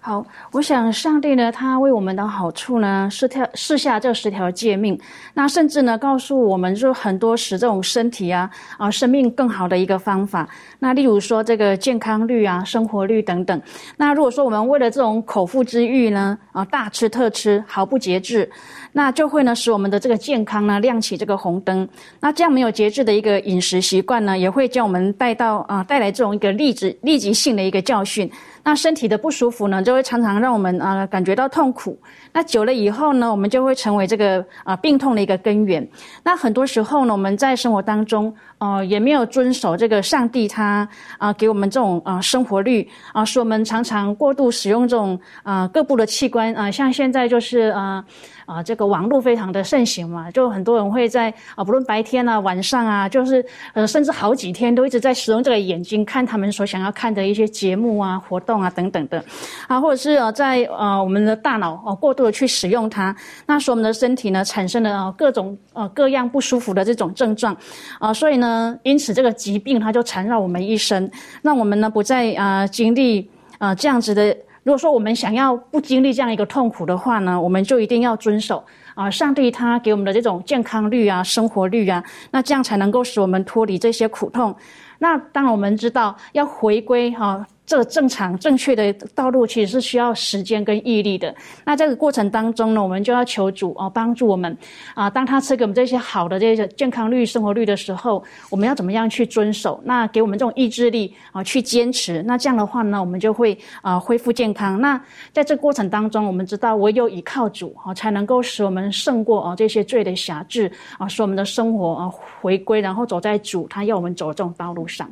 [0.00, 4.98] 好，我想上帝呢，他为我们的好处呢，是条试下这十条诫命，
[5.32, 10.46] 那甚至呢，告诉我们就很多使这种身体啊啊生命更好的一个方法。
[10.80, 13.62] 那例如说这个健康率啊、生活率等等。
[13.96, 18.50] 那如果说我们为了这种口腹之欲呢，啊大吃特吃，毫不节制。
[18.96, 21.86] 那就会呢，使我们的这个健康呢亮起这个红灯。
[22.20, 28.30] 那这样没有节制的一个饮食习惯呢，也会将我们带到啊，带来这种一个立即立即性的一个教训。
[28.66, 31.98] 那身体的不舒服呢，就会常常让我们啊感觉到痛苦。
[32.32, 35.86] 那久了以后呢，我们就会成为这个啊病痛的一个根源。
[36.22, 38.32] 那很多时候呢，我们在生活当中。
[38.58, 40.88] 哦，也没有遵守这个上帝他
[41.18, 48.02] 啊给我们这种啊生活率啊，使我们常常过度使用这种啊各部的器官啊，像现在就是啊
[48.46, 59.24] 啊这个网络非常的盛行嘛，就很多人会在啊不论白天啊晚上啊，就是呃甚至好几天都一直在使用这个眼睛看他们所想要看的一些节目啊活动啊等等的
[59.66, 63.14] 啊，或者是呃在呃我们的大脑哦过度的去使用它，
[63.46, 67.56] 那使我们的身体呢产生了啊各种呃各样不舒服的这种症状
[67.98, 68.78] 啊，所以呢。
[68.82, 71.10] 因此，这个疾病它就缠绕我们一生，
[71.42, 73.28] 让我们呢不再啊经历
[73.58, 74.36] 啊这样子的。
[74.64, 82.02] 如果说我们想要不经历这样一个痛苦的话呢，我们就一定要遵守啊上帝他给我们的这种健康率啊、生活率啊，
[82.32, 84.56] 那这样才能够使我们脱离这些苦痛。
[84.98, 87.46] 那当然，我们知道要回归哈。
[87.66, 91.34] 这正常正确的道路其实是需要时间跟毅力的。
[91.64, 94.54] 那这个过程当中呢，我们就要求主哦帮助我们
[94.94, 95.08] 啊。
[95.08, 99.80] 当他赐给我们这些好的这些健康率、生活率的时候，我们要怎么样去遵守？
[99.84, 102.22] 那给我们这种意志力啊，去坚持。
[102.24, 104.78] 那这样的话呢，我们就会啊恢复健康。
[104.80, 105.00] 那
[105.32, 112.12] 在这过程当中，我们知道唯有依靠主啊，才能够使我们胜过啊这些罪的辖制啊，使我们的生活啊
[112.42, 115.10] 回归，然后走在主他要我们走的这种道路上。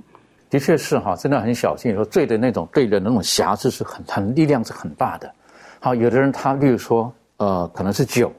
[0.52, 1.94] 的确是哈，真的很小心。
[1.94, 5.34] 说罪的那种对人的那种瑕疵是很很力量是很大的。
[5.80, 8.30] 好，有的人他例如说，呃，可能是酒，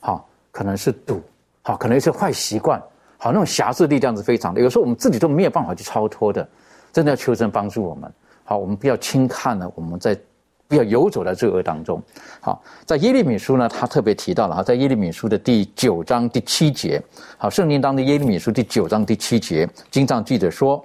[0.00, 1.22] 好，可能是赌，
[1.62, 2.82] 好，可能是坏习惯，
[3.16, 4.60] 好，那种瑕疵力量是非常的。
[4.60, 6.46] 有时候我们自己都没有办法去超脱的，
[6.92, 8.12] 真的要求神帮助我们。
[8.42, 10.18] 好，我们不要轻看了，我们在
[10.66, 12.02] 不要游走在罪恶当中。
[12.40, 17.00] 好，在耶利米书呢，他特别提到了哈，在耶利米书的第九章第七节，
[17.38, 20.84] 好，圣经当中耶利米书第九章第七节，经上记者说。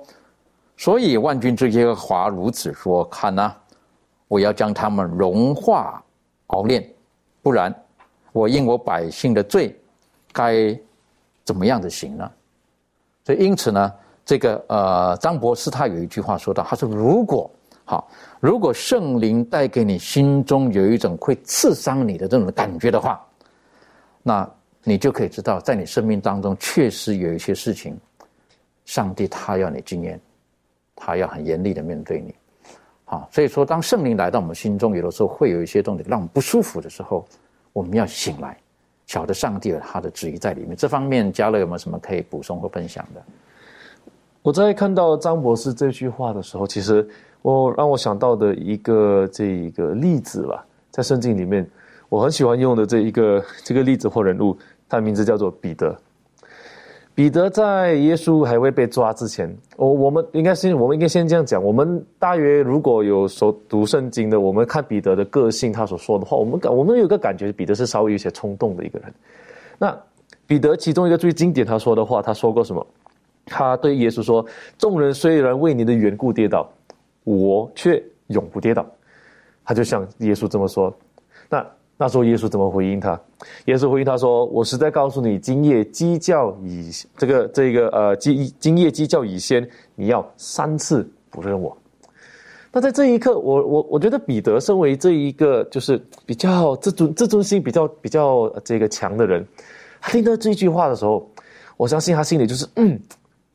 [0.79, 3.51] 所以万军之耶和华如此说：“看呐，
[4.27, 6.03] 我要将他们融化
[6.47, 6.87] 熬炼，
[7.41, 7.73] 不然
[8.31, 9.75] 我因我百姓的罪，
[10.31, 10.79] 该
[11.43, 12.31] 怎么样的行呢？”
[13.25, 13.91] 所以因此呢，
[14.23, 17.49] 这个呃，张博士他有一句话说到：“他说如果
[17.83, 18.07] 好，
[18.39, 23.19] 如果圣灵带给你心中有一种会刺伤你的这种感觉的话，
[24.21, 24.47] 那
[24.83, 27.97] 你就可以知道，在你生命当中确实有一些事情，
[28.85, 30.21] 上帝他要你经验。”
[30.99, 32.33] 他要很严厉的面对你，
[33.05, 37.23] 好，所以说当圣灵来到我们心中，有的时候会有一些东西让我们不舒服的时候，
[37.71, 38.57] 我们要醒来，
[39.05, 40.75] 晓得上帝有他的旨意在里面。
[40.75, 43.21] 这方面，嘉乐有没有什么可以补充或分享的？
[44.41, 47.07] 我在看到张博士这句话的时候，其实
[47.41, 51.69] 我让我想到的一个这一个例子吧，在圣经里面，
[52.09, 54.57] 我很喜欢用的这一个这个例子或人物，
[54.89, 55.97] 他的名字叫做彼得。
[57.17, 61.63] 彼得在耶稣还未被抓之前，我我们应该先，我们应该先这样讲。
[61.63, 69.11] 我们大约如果有所读圣经的，我们看彼得的个性，他所说的话，我们感我们有个感觉，彼得是稍微有些冲动的一个人。
[69.79, 69.99] 那
[70.45, 72.85] 彼得其中一个最经典他说的话，他说过什么？
[73.47, 74.45] 他对耶稣说
[74.77, 76.69] ：“众人虽然为你的缘故跌倒，
[77.23, 78.85] 我却永不跌倒。”
[79.65, 80.95] 他就像耶稣这么说。
[81.97, 82.07] 那。
[82.07, 83.19] 时候耶稣怎么回应他？
[83.65, 91.75] 耶稣回应他说：“我实在告诉你，今夜鸡叫以这个这个呃，今今夜鸡叫以先，你要三次不认我。”
[92.71, 99.45] 那在这一刻，我我我觉得彼得身为这一个就是比较自尊自尊心比较比较这个强的人，
[99.99, 101.27] 他听到这句话的时候，
[101.77, 102.99] 我相信他心里就是嗯，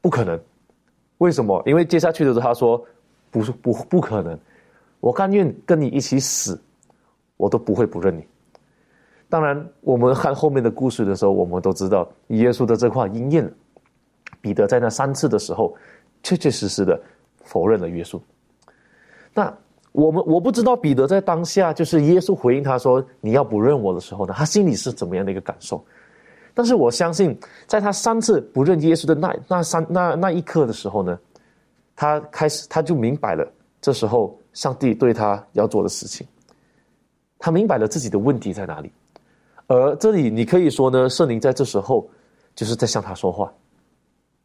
[0.01, 0.39] 不可能。
[1.19, 1.63] 为什么？
[1.67, 2.85] 因为接下去的时候他说
[3.31, 4.37] ：“不是不不可能，
[4.99, 6.61] 我甘愿跟你一起死，
[7.37, 8.25] 我都不会不认你。”
[9.33, 13.51] 当然，我们看后面的故事的时候，我们都知道耶稣的这话应验了。
[14.43, 15.75] 彼得在那三次的时候，
[16.23, 17.01] 确确实实的
[17.43, 18.21] 否认了耶稣。
[19.33, 19.51] 那
[19.93, 25.83] 我们我不知道彼得在当下，就是耶稣回应他说你要不认我的时候呢，他心里是怎么样的一个感受？
[26.53, 27.35] 但是我相信，
[27.67, 31.19] 在他三次不认耶稣的那那三那那一刻的时候呢，
[31.97, 36.27] 他开始他就明白了，这时候上帝对他要做的事情，
[37.39, 38.93] 他明白了自己的问题在哪里。
[39.73, 42.07] 而这里你可以说呢，圣灵在这时候
[42.55, 43.51] 就是在向他说话。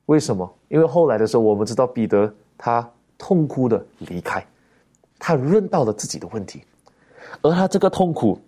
[0.06, 0.50] 为什么？
[0.70, 4.46] 因为后来的时候，我们知道彼得他痛哭的离开，
[5.20, 6.64] 他认到了自己的问题，
[7.42, 8.40] 而他这个痛苦，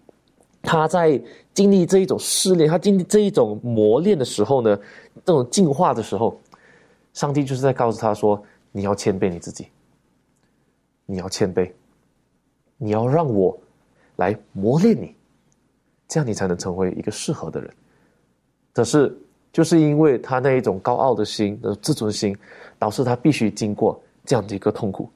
[0.62, 1.22] 他在
[1.54, 4.80] 经历这一种试炼，他经历这一种磨练的时候呢，
[5.26, 6.40] 这种进化的时候，
[7.12, 9.68] 上帝就是在告诉他说：“你要谦卑你自己，
[11.06, 11.70] 你要谦卑，
[12.78, 13.60] 你要让我
[14.16, 15.14] 来磨练你。”
[16.10, 17.72] 这样你才能成为一个适合的人。
[18.74, 19.16] 可是，
[19.54, 22.36] 就是因为他那一种高傲的心的自尊心，
[22.78, 25.10] 导致他必须经过这样的一个痛苦。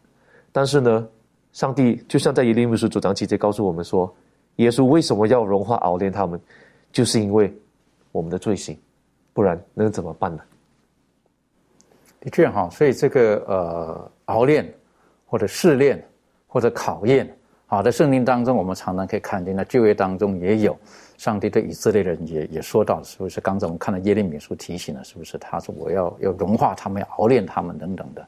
[0.51, 1.07] 但是呢，
[1.51, 4.13] 上帝就像在耶利米书主章七节告诉我们说，
[4.57, 6.39] 耶稣为什么要融化熬炼他们，
[6.91, 7.51] 就是因为
[8.11, 8.77] 我们的罪行，
[9.33, 10.43] 不然能怎么办呢？
[12.19, 14.71] 的确哈，所以这个呃熬炼，
[15.25, 16.05] 或者试炼，
[16.47, 17.35] 或者考验。
[17.73, 20.77] 好，在圣经当中，我们常常可以看见，在旧约当中也有
[21.17, 23.41] 上帝对以色列人也也说到，是不是？
[23.41, 25.39] 刚才我们看到耶利米书提醒了，是不是？
[25.39, 28.27] 他说我要要融化他们，要熬炼他们等等的。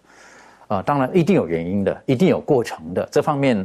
[0.68, 3.08] 啊，当然一定有原因的，一定有过程的。
[3.12, 3.56] 这方面，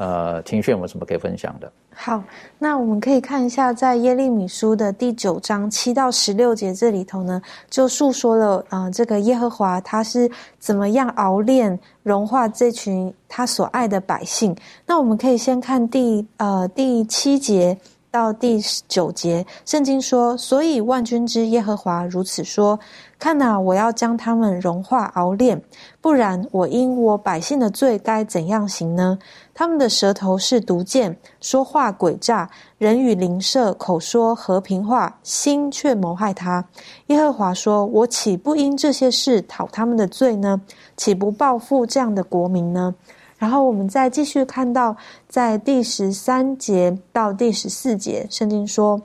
[0.00, 1.70] 呃，庭炫有什么可以分享的？
[1.94, 2.24] 好，
[2.58, 14.56] 那我们可以看一下，在耶利米书的第九章七到十六节这里头呢，就述说了啊，这个耶和华他是怎么样熬炼、融化这群他所爱的百姓。
[14.86, 17.76] 那我们可以先看第呃第七节。
[18.12, 22.76] 到第九节，圣经说：“所以万军之耶和华如此说：
[23.20, 25.62] 看哪，我要将他们融化熬炼，
[26.00, 29.16] 不然我因我百姓的罪该怎样行呢？
[29.60, 32.48] 他们的舌头是毒箭，说话诡诈，
[32.78, 36.64] 人与邻舍口说和平话，心却谋害他。
[37.08, 40.58] 耶和华说：我岂不因这些事讨他们的罪呢？
[40.96, 42.94] 岂不报复这样的国民呢？”
[43.36, 44.96] 然后我们再继续看到，
[45.28, 48.98] 在第十三节到第十四节，圣经说：“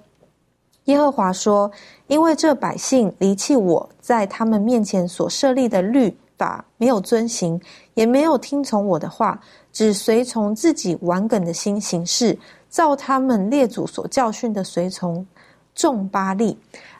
[0.85, 1.69] 耶和华说，
[2.07, 7.59] 因为这百姓离弃我在他们面前所设立的律法，没有遵行，
[7.95, 9.37] 也没有听从我的话，
[9.73, 12.37] 只随从自己玩梗的心行事，
[12.69, 15.25] 照他们列祖所教训的随从
[15.73, 16.57] 众巴力。”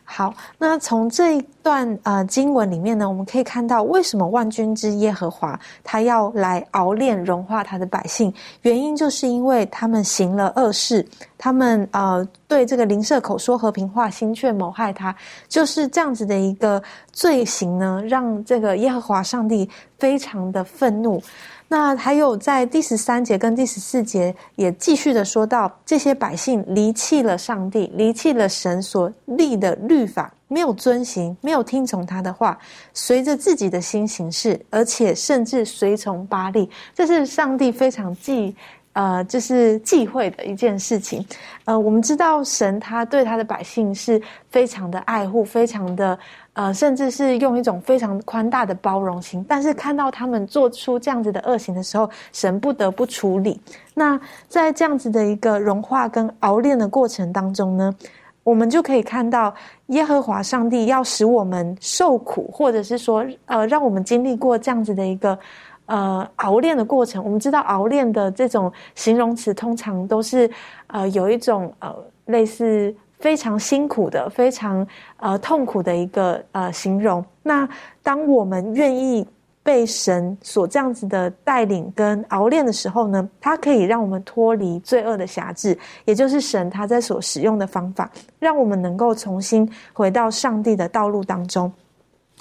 [0.08, 8.32] 好，那从这一段呃经文里面呢，我们可以看到为什么万军之耶和华他要来熬炼融化他的百姓，
[8.62, 11.06] 原因就是因为他们行了恶事，
[11.40, 15.14] 他们呃对这个邻舍口说和平话，心却谋害他，
[15.50, 16.82] 就是这样子的一个
[17.12, 21.22] 罪行呢，让这个耶和华上帝非常的愤怒。
[21.68, 32.58] 那还有在第十三节跟第十四节也继续的说到，这些百姓离弃了上帝，离弃了神所立的律法，没有遵行，没有听从他的话，
[32.94, 38.56] 随着自己的心行事，而且甚至随从巴利，这是上帝非常忌，
[38.94, 41.26] 呃，就是忌讳的一件事情。
[41.64, 46.18] 呃，我们知道神他对他的百姓是非常的爱护，非常的。
[46.56, 53.60] 呃，甚至是用一种非常宽大的包容心，但是看到他们做出这样子的恶行的时候，神不得不处理。
[53.94, 57.94] 那在这样子的一个融化跟熬炼的过程当中呢，
[58.44, 59.54] 我们就可以看到
[59.88, 65.38] 耶和华上帝要使我们受苦，或者是说，呃，让我们经历过这样子的一个
[65.88, 67.22] 呃熬炼的过程。
[67.22, 70.50] 我们知道熬炼的这种形容词通常都是
[70.88, 71.94] 呃有一种呃
[72.28, 72.96] 类似。
[73.20, 74.86] 非常辛苦的，非常
[75.18, 77.24] 呃痛苦的一个呃形容。
[77.44, 77.68] 那
[78.04, 79.26] 当我们愿意
[79.64, 88.10] 被神所这样子的带领跟熬炼的时候呢，它可以让我们脱离罪恶的辖制，也就是神他在所使用的方法，
[88.40, 91.72] 让我们能够重新回到上帝的道路当中。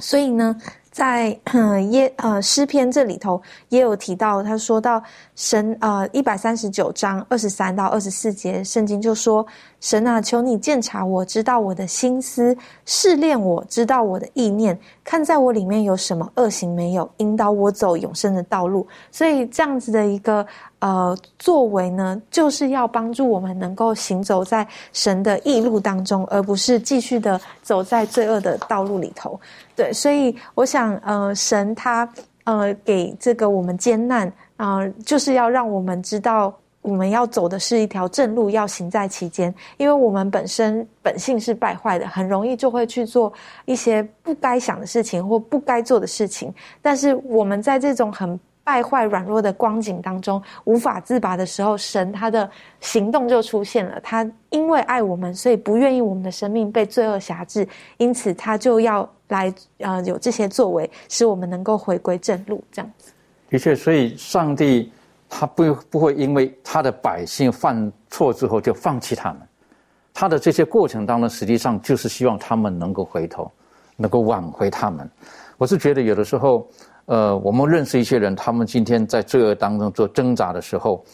[0.00, 0.56] 所以呢。
[0.95, 1.36] 在
[1.90, 5.03] 耶呃诗篇这里头也有提到，他说到
[5.34, 9.45] 神呃一百三十九章二十三到二十四节，圣经就说：
[9.80, 18.86] 神啊，求你鉴察我，知道我的心思，试炼我知道我的意念，看在我里面有什么恶行没有，引导我走永生的道路。
[19.11, 20.47] 所以这样子的一个。
[20.85, 29.41] 呃，作为呢，就是要帮助我们能够行走在神的义路当中，而不是继续的走在罪恶的道路里头。
[29.74, 32.07] 对，所以我想，呃，神他
[32.45, 39.55] 呃给这个我们艰难啊，就是要让我们知道我们要走的是一条正路，要行在其间。
[39.78, 43.32] 因为我们本身本性是败坏的，很容易就会去做
[43.64, 46.53] 一些不该想的事情或不该做的事情。
[46.82, 52.50] 但是我们在这种很败坏、软弱的光景当中无法自拔的时候，神他的
[52.80, 54.00] 行动就出现了。
[54.00, 62.64] 他因为爱我们，所以不愿意我们的生命被罪恶辖制，因此他就要来呃有这些作为，使我们能够回归正路。
[62.72, 63.12] 这样子，
[63.50, 64.90] 的确，所以上帝。
[65.36, 69.40] 他不不会因为他的百姓犯错之后就放弃他们，
[70.12, 73.50] 他的这些过程当中，实际上就是希望他们能够回头，
[73.96, 75.10] 能够挽回他们。
[75.58, 76.68] 我是觉得有的时候，
[77.07, 81.05] 呃，我们认识一些人，他们今天在罪恶当中做挣扎的时候，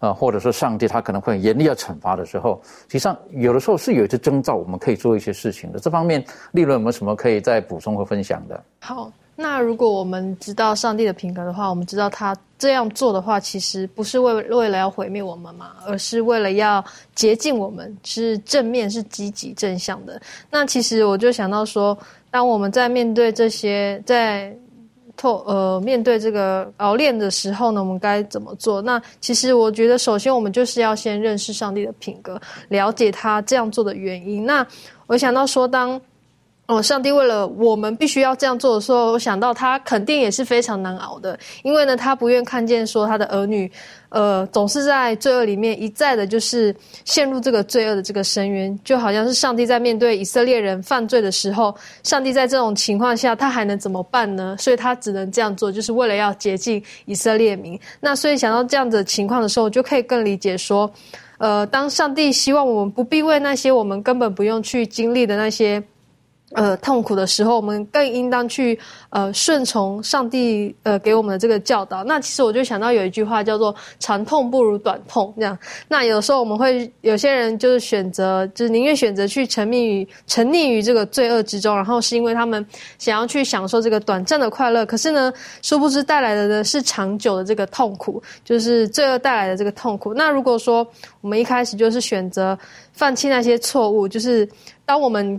[0.00, 5.78] 呃，或者说上帝他可能会严厉要惩罚的时候，实际上有的时候是有一些征兆，我们可以做一些事情的。
[5.78, 8.62] 这方面，利润有没有什么可以再补充和分享的？
[8.80, 9.10] 好。
[9.40, 16.84] 那如果我们知道上帝的品格的话，我们知道他这样做的话，其实不是为为了要毁灭我们嘛，而是为了要
[17.14, 20.20] 洁净我们，是正面、是积极、正向的。
[20.50, 21.96] 那其实我就想到说，
[22.32, 24.52] 当我们在面对这些在
[25.18, 28.80] 透呃面对这个熬炼的时候呢，我们该怎么做？
[28.80, 34.46] 那其实我觉得，首先我们就是要先认识上帝的品格，了解他这样做的原因。
[34.46, 34.66] 那
[35.08, 36.00] 我想到说，当
[36.68, 43.72] 哦，上帝为了我们必须要这样做的时候，我想到他肯定也是非常难熬的，因为呢，他不愿看见说他的儿女，
[44.10, 54.54] 呃，总是在罪恶里面一再的，就是陷入这个罪恶的这个深渊，就好像是上帝在面对以色列人犯罪的时候，上帝在这种情况下，他还能怎么办呢？
[54.58, 57.80] 所以他只能这样做，就是为了要洁净以色列民。
[57.98, 60.92] 那所以想到这样的情况的时候，就可以更理解说，
[61.38, 65.82] 呃，当上帝希望我们不必为那些我们根本不用去经历的那些。
[66.52, 68.78] 呃，痛苦的时候，我们更应当去
[69.10, 72.02] 呃顺从上帝呃给我们的这个教导。
[72.02, 75.58] 那其实我就想到有一句话叫做“长痛不如短痛”这样。
[75.88, 82.64] 那有时候我们会有些人就是选择，就是宁愿选择去沉迷于沉溺于这个罪恶之中，然后是因为他们
[82.96, 84.86] 想要去享受这个短暂的快乐。
[84.86, 85.30] 可是呢，
[85.60, 90.14] 殊不知带来的呢是长久的这个痛苦，就是罪恶带来的这个痛苦。
[90.14, 90.86] 那如果说
[91.20, 92.58] 我们一开始就是选择
[92.94, 94.48] 放弃那些错误，就是
[94.86, 95.38] 当我们。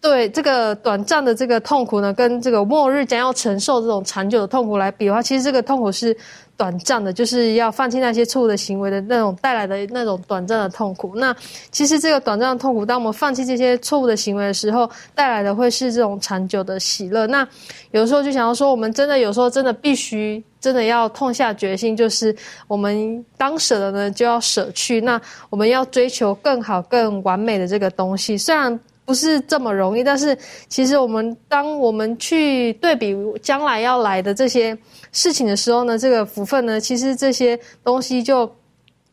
[0.00, 6.16] 对这个短暂的这个痛苦呢，跟这个末日将要承受这种长久的痛苦来比的话，其实这个痛苦是
[6.56, 11.16] 短暂的，就是要放弃那些错误的行为的那种带来的那种短暂的痛苦。
[11.16, 11.34] 那
[11.72, 17.26] 其实这个短暂的痛苦，当我们放弃这些错误的行为的时候，带来的会是这种长久的喜乐。
[17.26, 17.46] 那
[17.90, 22.34] 有时候就想要说，我们真的有时候真的必须真的要痛下决心，就是
[22.68, 25.00] 我们当舍的呢就要舍去。
[25.00, 25.20] 那
[25.50, 28.78] 我们要追求更好、更完美的这个东西，虽然。
[29.08, 30.36] 不是这么容易，但是
[30.68, 34.76] 其实我们当我们去对比将来要来的这些
[35.12, 38.46] 事情的时候呢，这个福分呢，其实这些东西就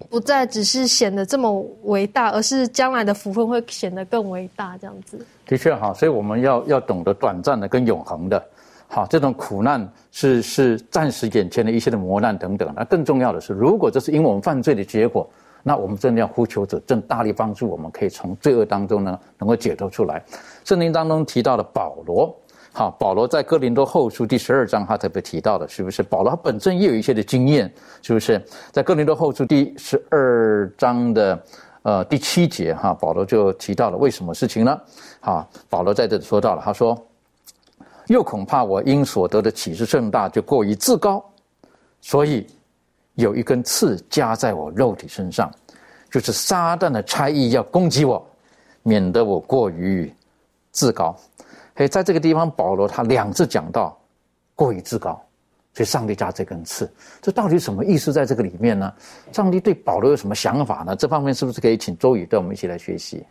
[0.09, 5.17] 不再只是显得这么伟大，而是将来的福分会显得更伟大，这样子。
[5.45, 8.45] 的确哈，所以我们要要懂得短暂的跟永恒的，
[8.89, 12.69] 好，这种苦难是是暂时眼前的一些的磨难等等。
[12.75, 15.25] 那更重要的是，如果这是因为我们犯罪的结果。
[15.67, 20.23] 那我们真的要呼求者，正大力帮助我们，可以从罪恶当中呢，能够解脱出来。
[20.63, 22.31] 圣经当中提到的保罗，
[22.71, 26.03] 好，保罗在哥林多后书第十二章，他特别提到的，是不是？
[26.03, 28.39] 保罗他本身也有一些的经验，是不是？
[28.71, 31.43] 在哥林多后书第十二章的
[31.81, 34.79] 呃第七节，哈，保罗就提到了为什么事情呢？
[35.19, 36.95] 好，保罗在这里说到了，他说
[38.05, 41.25] ：“又恐怕我因所得的启示甚大，就过于自高，
[42.01, 42.45] 所以。”
[43.15, 45.51] 有一根刺加在我肉体身上，
[46.11, 48.25] 就是撒旦的差役要攻击我，
[48.83, 50.11] 免得我过于
[50.71, 51.15] 自高。
[51.73, 53.97] 嘿，在这个地方，保罗他两次讲到
[54.53, 55.21] 过于自高，
[55.73, 56.89] 所以上帝加这根刺，
[57.21, 58.13] 这到底什么意思？
[58.13, 58.93] 在这个里面呢？
[59.33, 60.95] 上帝对保罗有什么想法呢？
[60.95, 63.25] 这方面是不是可以请周宇带我们一起来学习？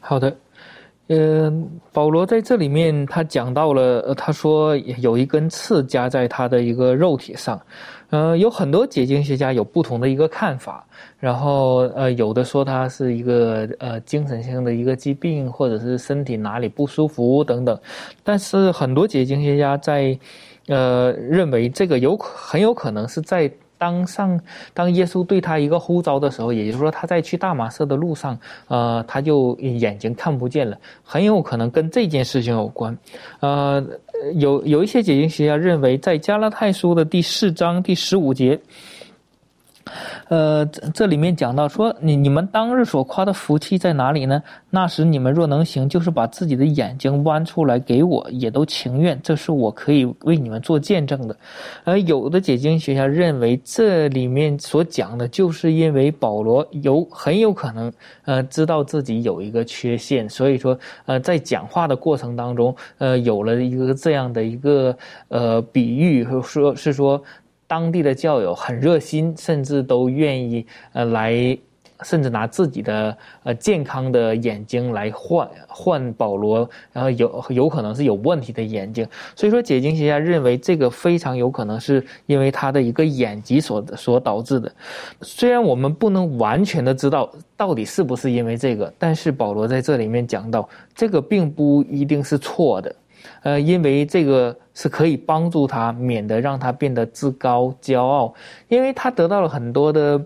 [0.00, 0.34] 好的。
[1.08, 7.60] 嗯，保罗在这里面他讲到了，他说有一根刺加在他的一个肉体上，
[8.14, 10.86] 呃，有很多解经学家有不同的一个看法，
[11.18, 17.76] 然后呃，有的说他是一个呃精神性的一个疾病，或者是身体哪里不舒服等等，
[18.22, 20.16] 但是很多解经学家在
[20.68, 23.50] 呃认为这个有很有可能是在。
[23.84, 24.40] 当上
[24.72, 32.96] 当耶稣对他一个呼召的时候，也就是说他在去大马色的路上，呃，他就眼睛看不见了，很有可能跟这件事情有关。
[33.40, 33.84] 呃，
[34.36, 38.58] 有有一些解经学家认为，在加拉太书的第四章第十五节，
[40.28, 44.42] 呃，这里面讲到说，你你们当日所夸的福气在哪里呢？
[44.70, 49.20] 那时你们若能行，就是把自己的眼睛弯出来给我，也都情愿。
[49.22, 51.36] 这是我可以为你们做见证的。
[51.84, 57.92] 而有的解经学家认为，这里面所讲的，就是因为保罗有很有可能，
[58.24, 64.96] 呃，知道自己有一个缺陷，所以说，呃，在讲话的过程当中，呃，有了一个这样的一个
[65.28, 67.22] 呃比喻，说是说。
[67.66, 71.56] 当地的教友很热心，甚至都愿意呃来，
[72.02, 79.06] 甚至拿自己的呃健康的眼睛来换换保罗，然后有有可能是有问题的眼睛。
[79.34, 84.70] 所以说，解经学家认为这个非常有可能是因为他的一个眼疾所所导致的。
[85.22, 92.94] 虽然我们不能完全的知道到底是不是因为这个，但是保罗在这里面讲到，这个并不一定是错的。
[93.44, 98.34] 呃，因为这个是可以帮助他，免得让他变得自高骄傲，
[98.66, 100.20] 因为他得到了很多的。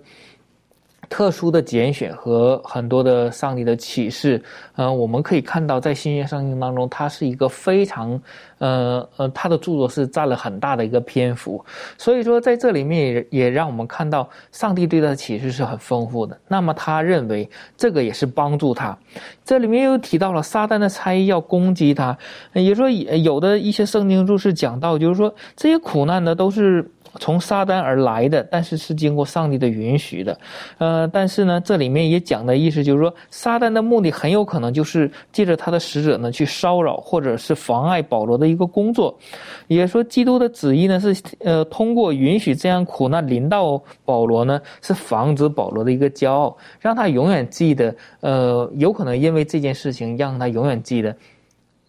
[1.09, 4.43] 特殊的拣选和很多的上帝的启示，
[4.77, 8.21] 呃，我们可以看到在新约圣经当中，它是一个非常，
[8.59, 11.65] 呃呃，他的著作是占了很大的一个篇幅，
[11.97, 16.39] 所以说在这里面也也让我们看到上帝对他的启示是很丰富的。
[16.47, 18.97] 那么他认为这个也是帮助他，
[19.45, 22.17] 这里面又提到了撒旦的差役要攻击他，
[22.53, 26.89] 也说有的一些圣经注释讲到，就是说这些苦难呢都是。
[27.19, 30.39] 从撒旦而来的，但是是经过上帝的允许的，
[30.79, 39.19] 呃，但是呢，这里面也讲的意思就是说，撒旦的目的很有可能就是借着他的使者呢去骚扰或者是妨碍保罗的一个工作，
[39.67, 51.17] 也说基督的旨意呢是呃通过允许这样苦难临到保罗呢，是防止保罗的一个骄傲，让他永远记得，呃，有可能因为这件事情让他永远记得，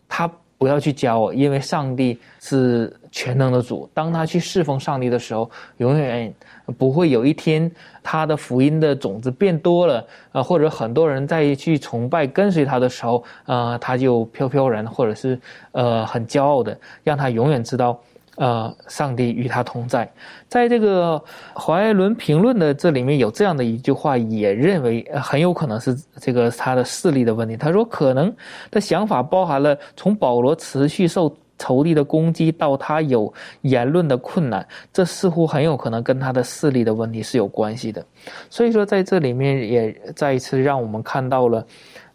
[0.07, 0.31] 他。
[0.59, 3.89] 不要去教我，因为上帝是全能的主。
[3.93, 6.31] 当他去侍奉上帝的时候，永远
[6.77, 7.71] 不会有一天
[8.03, 15.39] 他的福音的种子变多了啊，或者很多人在去崇拜跟随他的时候，啊，他就飘飘然，或者是
[15.71, 17.97] 呃很骄傲的，让他永远知道。
[18.39, 20.09] 呃，上帝与他同在，
[20.47, 21.21] 在这个
[21.53, 27.57] 怀伦评论的这里面有这样的一句话，也认为很有可能是这个他的视力的问题。
[27.57, 28.33] 他说，可能
[28.71, 33.33] 的想法包含了从保罗持续受仇敌的攻击到他有
[33.63, 38.01] 言论的困难，这似乎很有可能跟他的视力的问题是有关系的。
[38.49, 41.67] 所以说，在这里面也再一次让我们看到了。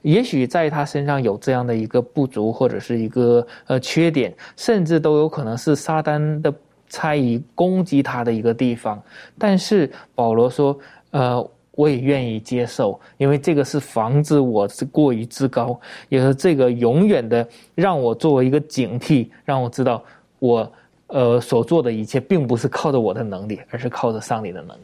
[0.05, 6.53] 也许在他身上有这样的一个不足，或者是一个呃缺点，甚至都有可能是撒旦的
[6.91, 9.03] 猜疑攻击他的一个地方。
[9.39, 10.79] 但是保罗说
[11.13, 15.81] ：“呃，我也愿意接受，因为这个是防止我是过于自高，
[16.11, 20.05] 也是这个永远的让我作为一个警惕，让我知道
[20.39, 20.71] 我
[21.07, 24.83] 呃所做的一切并不是靠着我的能力，而是靠着上帝的能力。”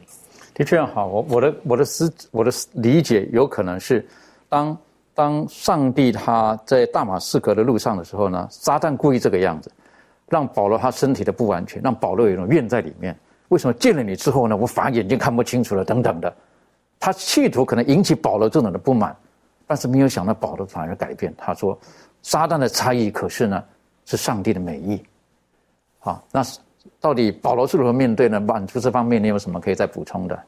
[0.55, 4.03] 的确好，我我的我的思我的理解有可能是
[4.49, 4.75] 当。
[5.13, 9.71] 当上帝他在大马士革的路上的时候呢，撒旦故意这个样子，
[10.29, 13.17] 让保罗他身体的不完全，让保罗有一种怨在里面。
[13.49, 16.33] 为什么见了你之后呢，我反而眼睛看不清楚了等等的？
[16.99, 19.15] 他企图可能引起保罗这种的不满，
[19.67, 21.33] 但是没有想到保罗反而改变。
[21.37, 21.77] 他说
[22.23, 23.63] ：“撒旦的差异可是呢，
[24.05, 25.03] 是上帝的美意。”
[25.99, 26.41] 好，那
[26.99, 28.39] 到底保罗是如何面对呢？
[28.39, 30.39] 满足这方面，你有什么可以再补充的？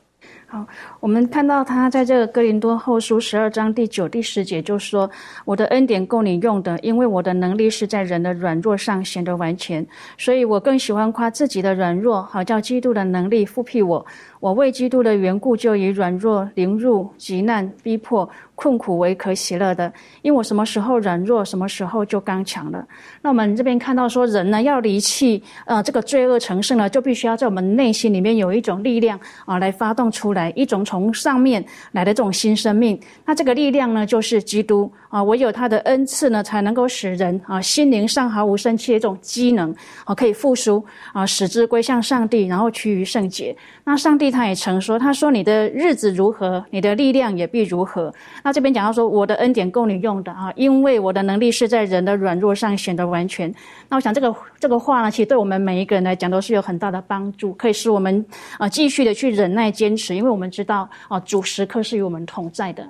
[0.45, 0.67] 好，
[0.99, 5.09] 我们看到他在这个哥林多后书十二章第九、第十节就说
[5.45, 9.85] ：“我的恩典够你用的，因为我的能力是在人的软弱上显得完全。
[10.15, 14.05] 所以我更喜欢夸自己的软弱，好叫基督的能力复辟我。
[14.43, 19.91] 我为基督的缘故，就以软弱、凌辱、极难、逼迫。”困苦为可喜乐的，
[20.21, 22.85] 因为我什么时候软弱，什么时候就刚强了。
[23.23, 32.97] 那我们这边看到说，人呢要离弃呃这个罪恶成圣呢，就必须要在我们内心里面有一种力量啊，来发动出来一种从上面来的这种新生命。
[33.25, 39.71] 那这个力量呢，就是基督啊，唯有他的恩赐呢，才能够使人啊心灵上毫无生气的这种机能
[40.05, 40.83] 啊，可以复苏
[41.13, 43.55] 啊，使之归向上帝，然后趋于圣洁。
[43.83, 48.11] 那上帝他也曾说，他说你的日子如何，你的力量也必如何。
[48.43, 53.53] 那这边讲到说，我的恩典够你用的啊，因为我的能力是在人的软弱上显得完全。
[53.89, 58.25] 那我想这个这个话呢，其实对我们每一个人来讲都是有很大的帮助，可以使我们
[58.57, 62.83] 啊继续的去忍耐坚持，因为我们知道啊主时刻是与我们同在的。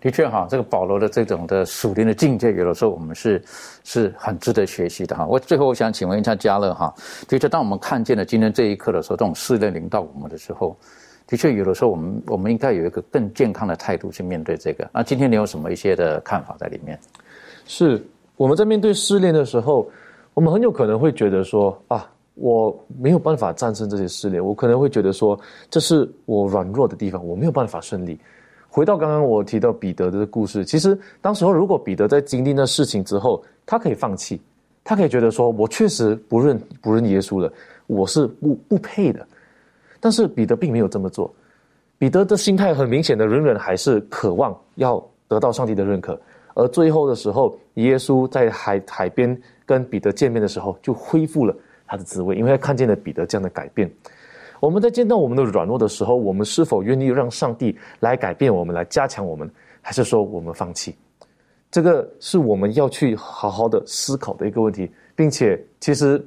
[0.00, 3.42] 的确哈，这个保罗的这种的属灵的境界，有的时候我们是
[3.84, 5.26] 是很值得学习的哈。
[5.26, 6.94] 我最后我想请问一下嘉乐哈，
[7.26, 10.76] 的确当我们看见了今天这一刻的时候，这种试炼临到我们的时候。
[11.26, 14.88] 的确，有的时候我们我们应该有一个更健康的态度去面对这个。
[14.94, 16.98] 那今天你有什么一些的看法在里面？
[17.66, 18.02] 是
[18.36, 19.90] 我们在面对失恋的时候，
[20.32, 25.38] 我们很有可能会觉得说啊，我没有办法战胜这些试炼，我可能会觉得说
[25.68, 28.18] 这是我软弱的地方，我没有办法顺利。
[28.68, 34.40] 回到刚刚我提到彼得的故事，其实当时候如果彼得在经历那事情之后，他可以放弃，
[34.84, 37.52] 他可以觉得说我确实不认不认耶稣了，
[37.86, 39.26] 我是不不配的。
[40.00, 41.32] 但是彼得并没有这么做，
[41.98, 46.18] 彼得的心态很明显的，仍然还是渴望要得到上帝的认可。
[46.54, 51.54] 而最后的时候，耶稣在海海边跟彼得见面的时候，就恢复了。
[51.86, 53.90] 他的滋味，因为他看见了彼得这样的改变。
[54.60, 59.50] 我们在见到我们的软弱的时候，我们是否愿意让上帝来改变我们，来加强我们，
[59.80, 60.96] 还是说我们放弃？
[61.70, 66.24] 这个是我们要去好好的思考的一个问题，并且其实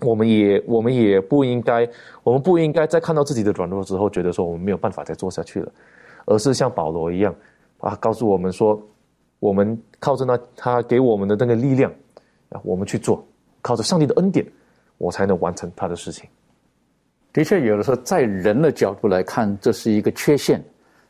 [0.00, 1.88] 我们也我们也不应该，
[2.22, 5.72] 我们不应该在看到自己的软弱之后，觉得说我们没有办法再做下去了，
[6.26, 7.34] 而是像保罗一样
[7.78, 8.80] 啊，告诉我们说，
[9.38, 11.90] 我们靠着那他给我们的那个力量
[12.50, 13.26] 啊，我们去做，
[13.62, 14.46] 靠着上帝的恩典。
[14.98, 16.28] 我才能完成他的事情。
[17.32, 20.60] 的确，有的时候在人的角度来看，这是一个缺陷，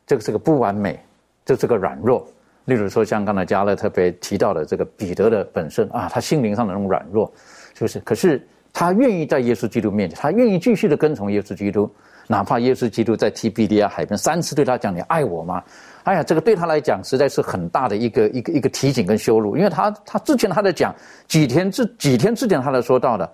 [0.07, 0.99] 这个是个不完美，
[1.47, 2.27] 这是个软弱。
[2.67, 7.33] 例如说，像刚才加勒特别提到的这个彼得的本身啊，他心灵上的那种软弱，
[7.75, 7.99] 是不是？
[8.01, 11.91] 可是他愿意在耶稣基督面前，他愿意继续的跟从耶稣基督，
[12.27, 15.63] 哪怕耶稣基督在提比利亚海边三次对他讲：“你爱我吗？”
[16.05, 20.95] 哎呀，这个对他来讲实在是很大的一个一个一个提醒跟羞辱，因为他他之前他在讲
[21.27, 23.29] 几天之几天之前他在说到的。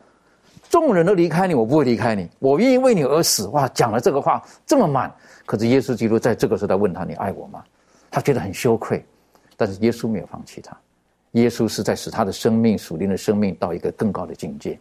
[0.68, 2.28] 众人都离开你，我不会离开你。
[2.38, 3.46] 我愿意为你而死。
[3.48, 5.12] 哇，讲了这个话这么满，
[5.44, 7.62] 可是耶稣基督在这个时候问他：“你爱我吗？”
[8.10, 9.04] 他觉得很羞愧，
[9.56, 10.76] 但是耶稣没有放弃他。
[11.32, 14.78] 耶稣是在使他的生命属灵的生命到一个更高的境界。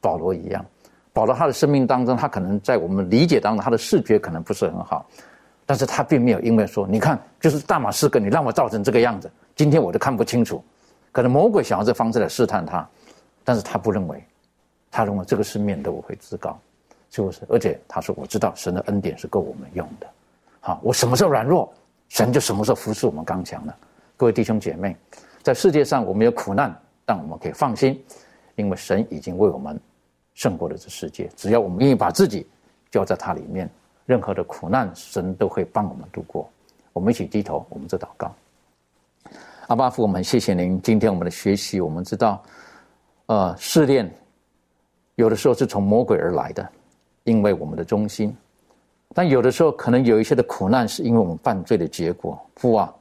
[0.00, 0.64] 保罗一样，
[1.12, 5.04] 保罗他的生命当中，他可能在我们理解当中，他的视觉可能不是很好，
[5.66, 10.62] 但是他并没有因为说：“你看，就是大马士革，你让我造成这个样子，今天我都看不清楚。”
[11.10, 12.88] 可能魔鬼想要这方式来试探他，
[13.42, 14.22] 但是他不认为。
[14.90, 16.58] 他认为这个是免得我会自高，
[17.10, 17.40] 是不是？
[17.48, 20.06] 而且他说：“我知道神的恩典是够我们用的。
[20.60, 21.72] 好，我什么时候软弱，
[22.08, 23.76] 神就什么时候服侍我们刚强了。”
[24.16, 24.96] 各位弟兄姐妹，
[25.42, 26.74] 在世界上我们有苦难，
[27.04, 28.02] 但我们可以放心，
[28.56, 29.78] 因为神已经为我们
[30.34, 31.30] 胜过了这世界。
[31.36, 32.46] 只要我们愿意把自己
[32.90, 33.70] 交在他里面，
[34.06, 36.50] 任何的苦难，神都会帮我们度过。
[36.92, 38.34] 我们一起低头，我们做祷告。
[39.68, 40.80] 阿巴父，我们谢谢您。
[40.82, 42.42] 今天我们的学习，我们知道，
[43.26, 44.10] 呃，试炼。
[45.18, 46.66] 有的时候是从魔鬼而来的，
[47.24, 48.30] 因为我们的忠心；
[49.12, 52.40] 但有的时候可能有一些的苦难，是因为我们犯罪的结果。
[52.54, 52.94] 父啊，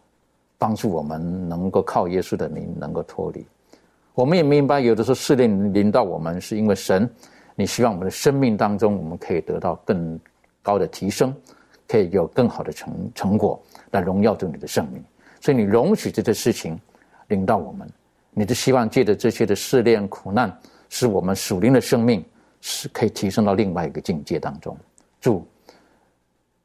[0.57, 3.45] 帮助我们能够靠耶稣的名能够脱离。
[4.15, 7.07] 我们也明白，有的时候试炼临到我们，是因为神，
[7.53, 10.20] 你希望我们的生命当中，我们可以得到更
[10.63, 11.32] 高的提升，
[11.88, 13.61] 可以有更好的成成果
[13.91, 15.03] 来荣耀着你的圣名。
[15.39, 16.80] 所以你容许这些事情
[17.28, 17.88] 领到我们，
[18.32, 20.51] 你是希望借着这些的试炼苦难。
[20.89, 22.23] 使我们属灵的生命
[22.61, 24.75] 是可以提升到另外一个境界当中，
[25.19, 25.45] 主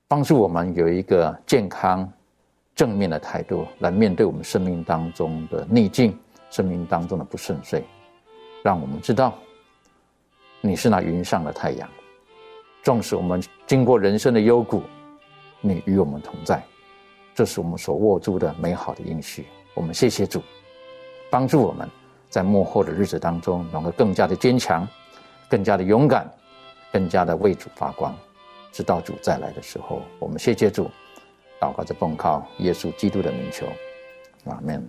[0.08, 2.10] 帮助我们有一个健康、
[2.74, 6.18] 正面的态度来面对我们生命当中的逆境、
[6.50, 7.82] 生命当中的不顺遂，
[8.62, 9.34] 让我们知道
[10.60, 11.88] 你是那云上的太阳，
[12.82, 14.82] 纵使我们经过人生的幽谷，
[15.60, 16.62] 你与我们同在，
[17.34, 19.46] 这是我们所握住的美好的应许。
[19.74, 20.42] 我们谢谢主，
[21.30, 21.88] 帮助我们。
[22.32, 24.88] 在幕后的日子当中，能够更加的坚强，
[25.50, 26.26] 更加的勇敢，
[26.90, 28.16] 更加的为主发光。
[28.72, 30.90] 直到主再来的时候，我们谢谢主，
[31.60, 33.66] 祷告着奉靠耶稣基督的名求，
[34.46, 34.82] 阿门。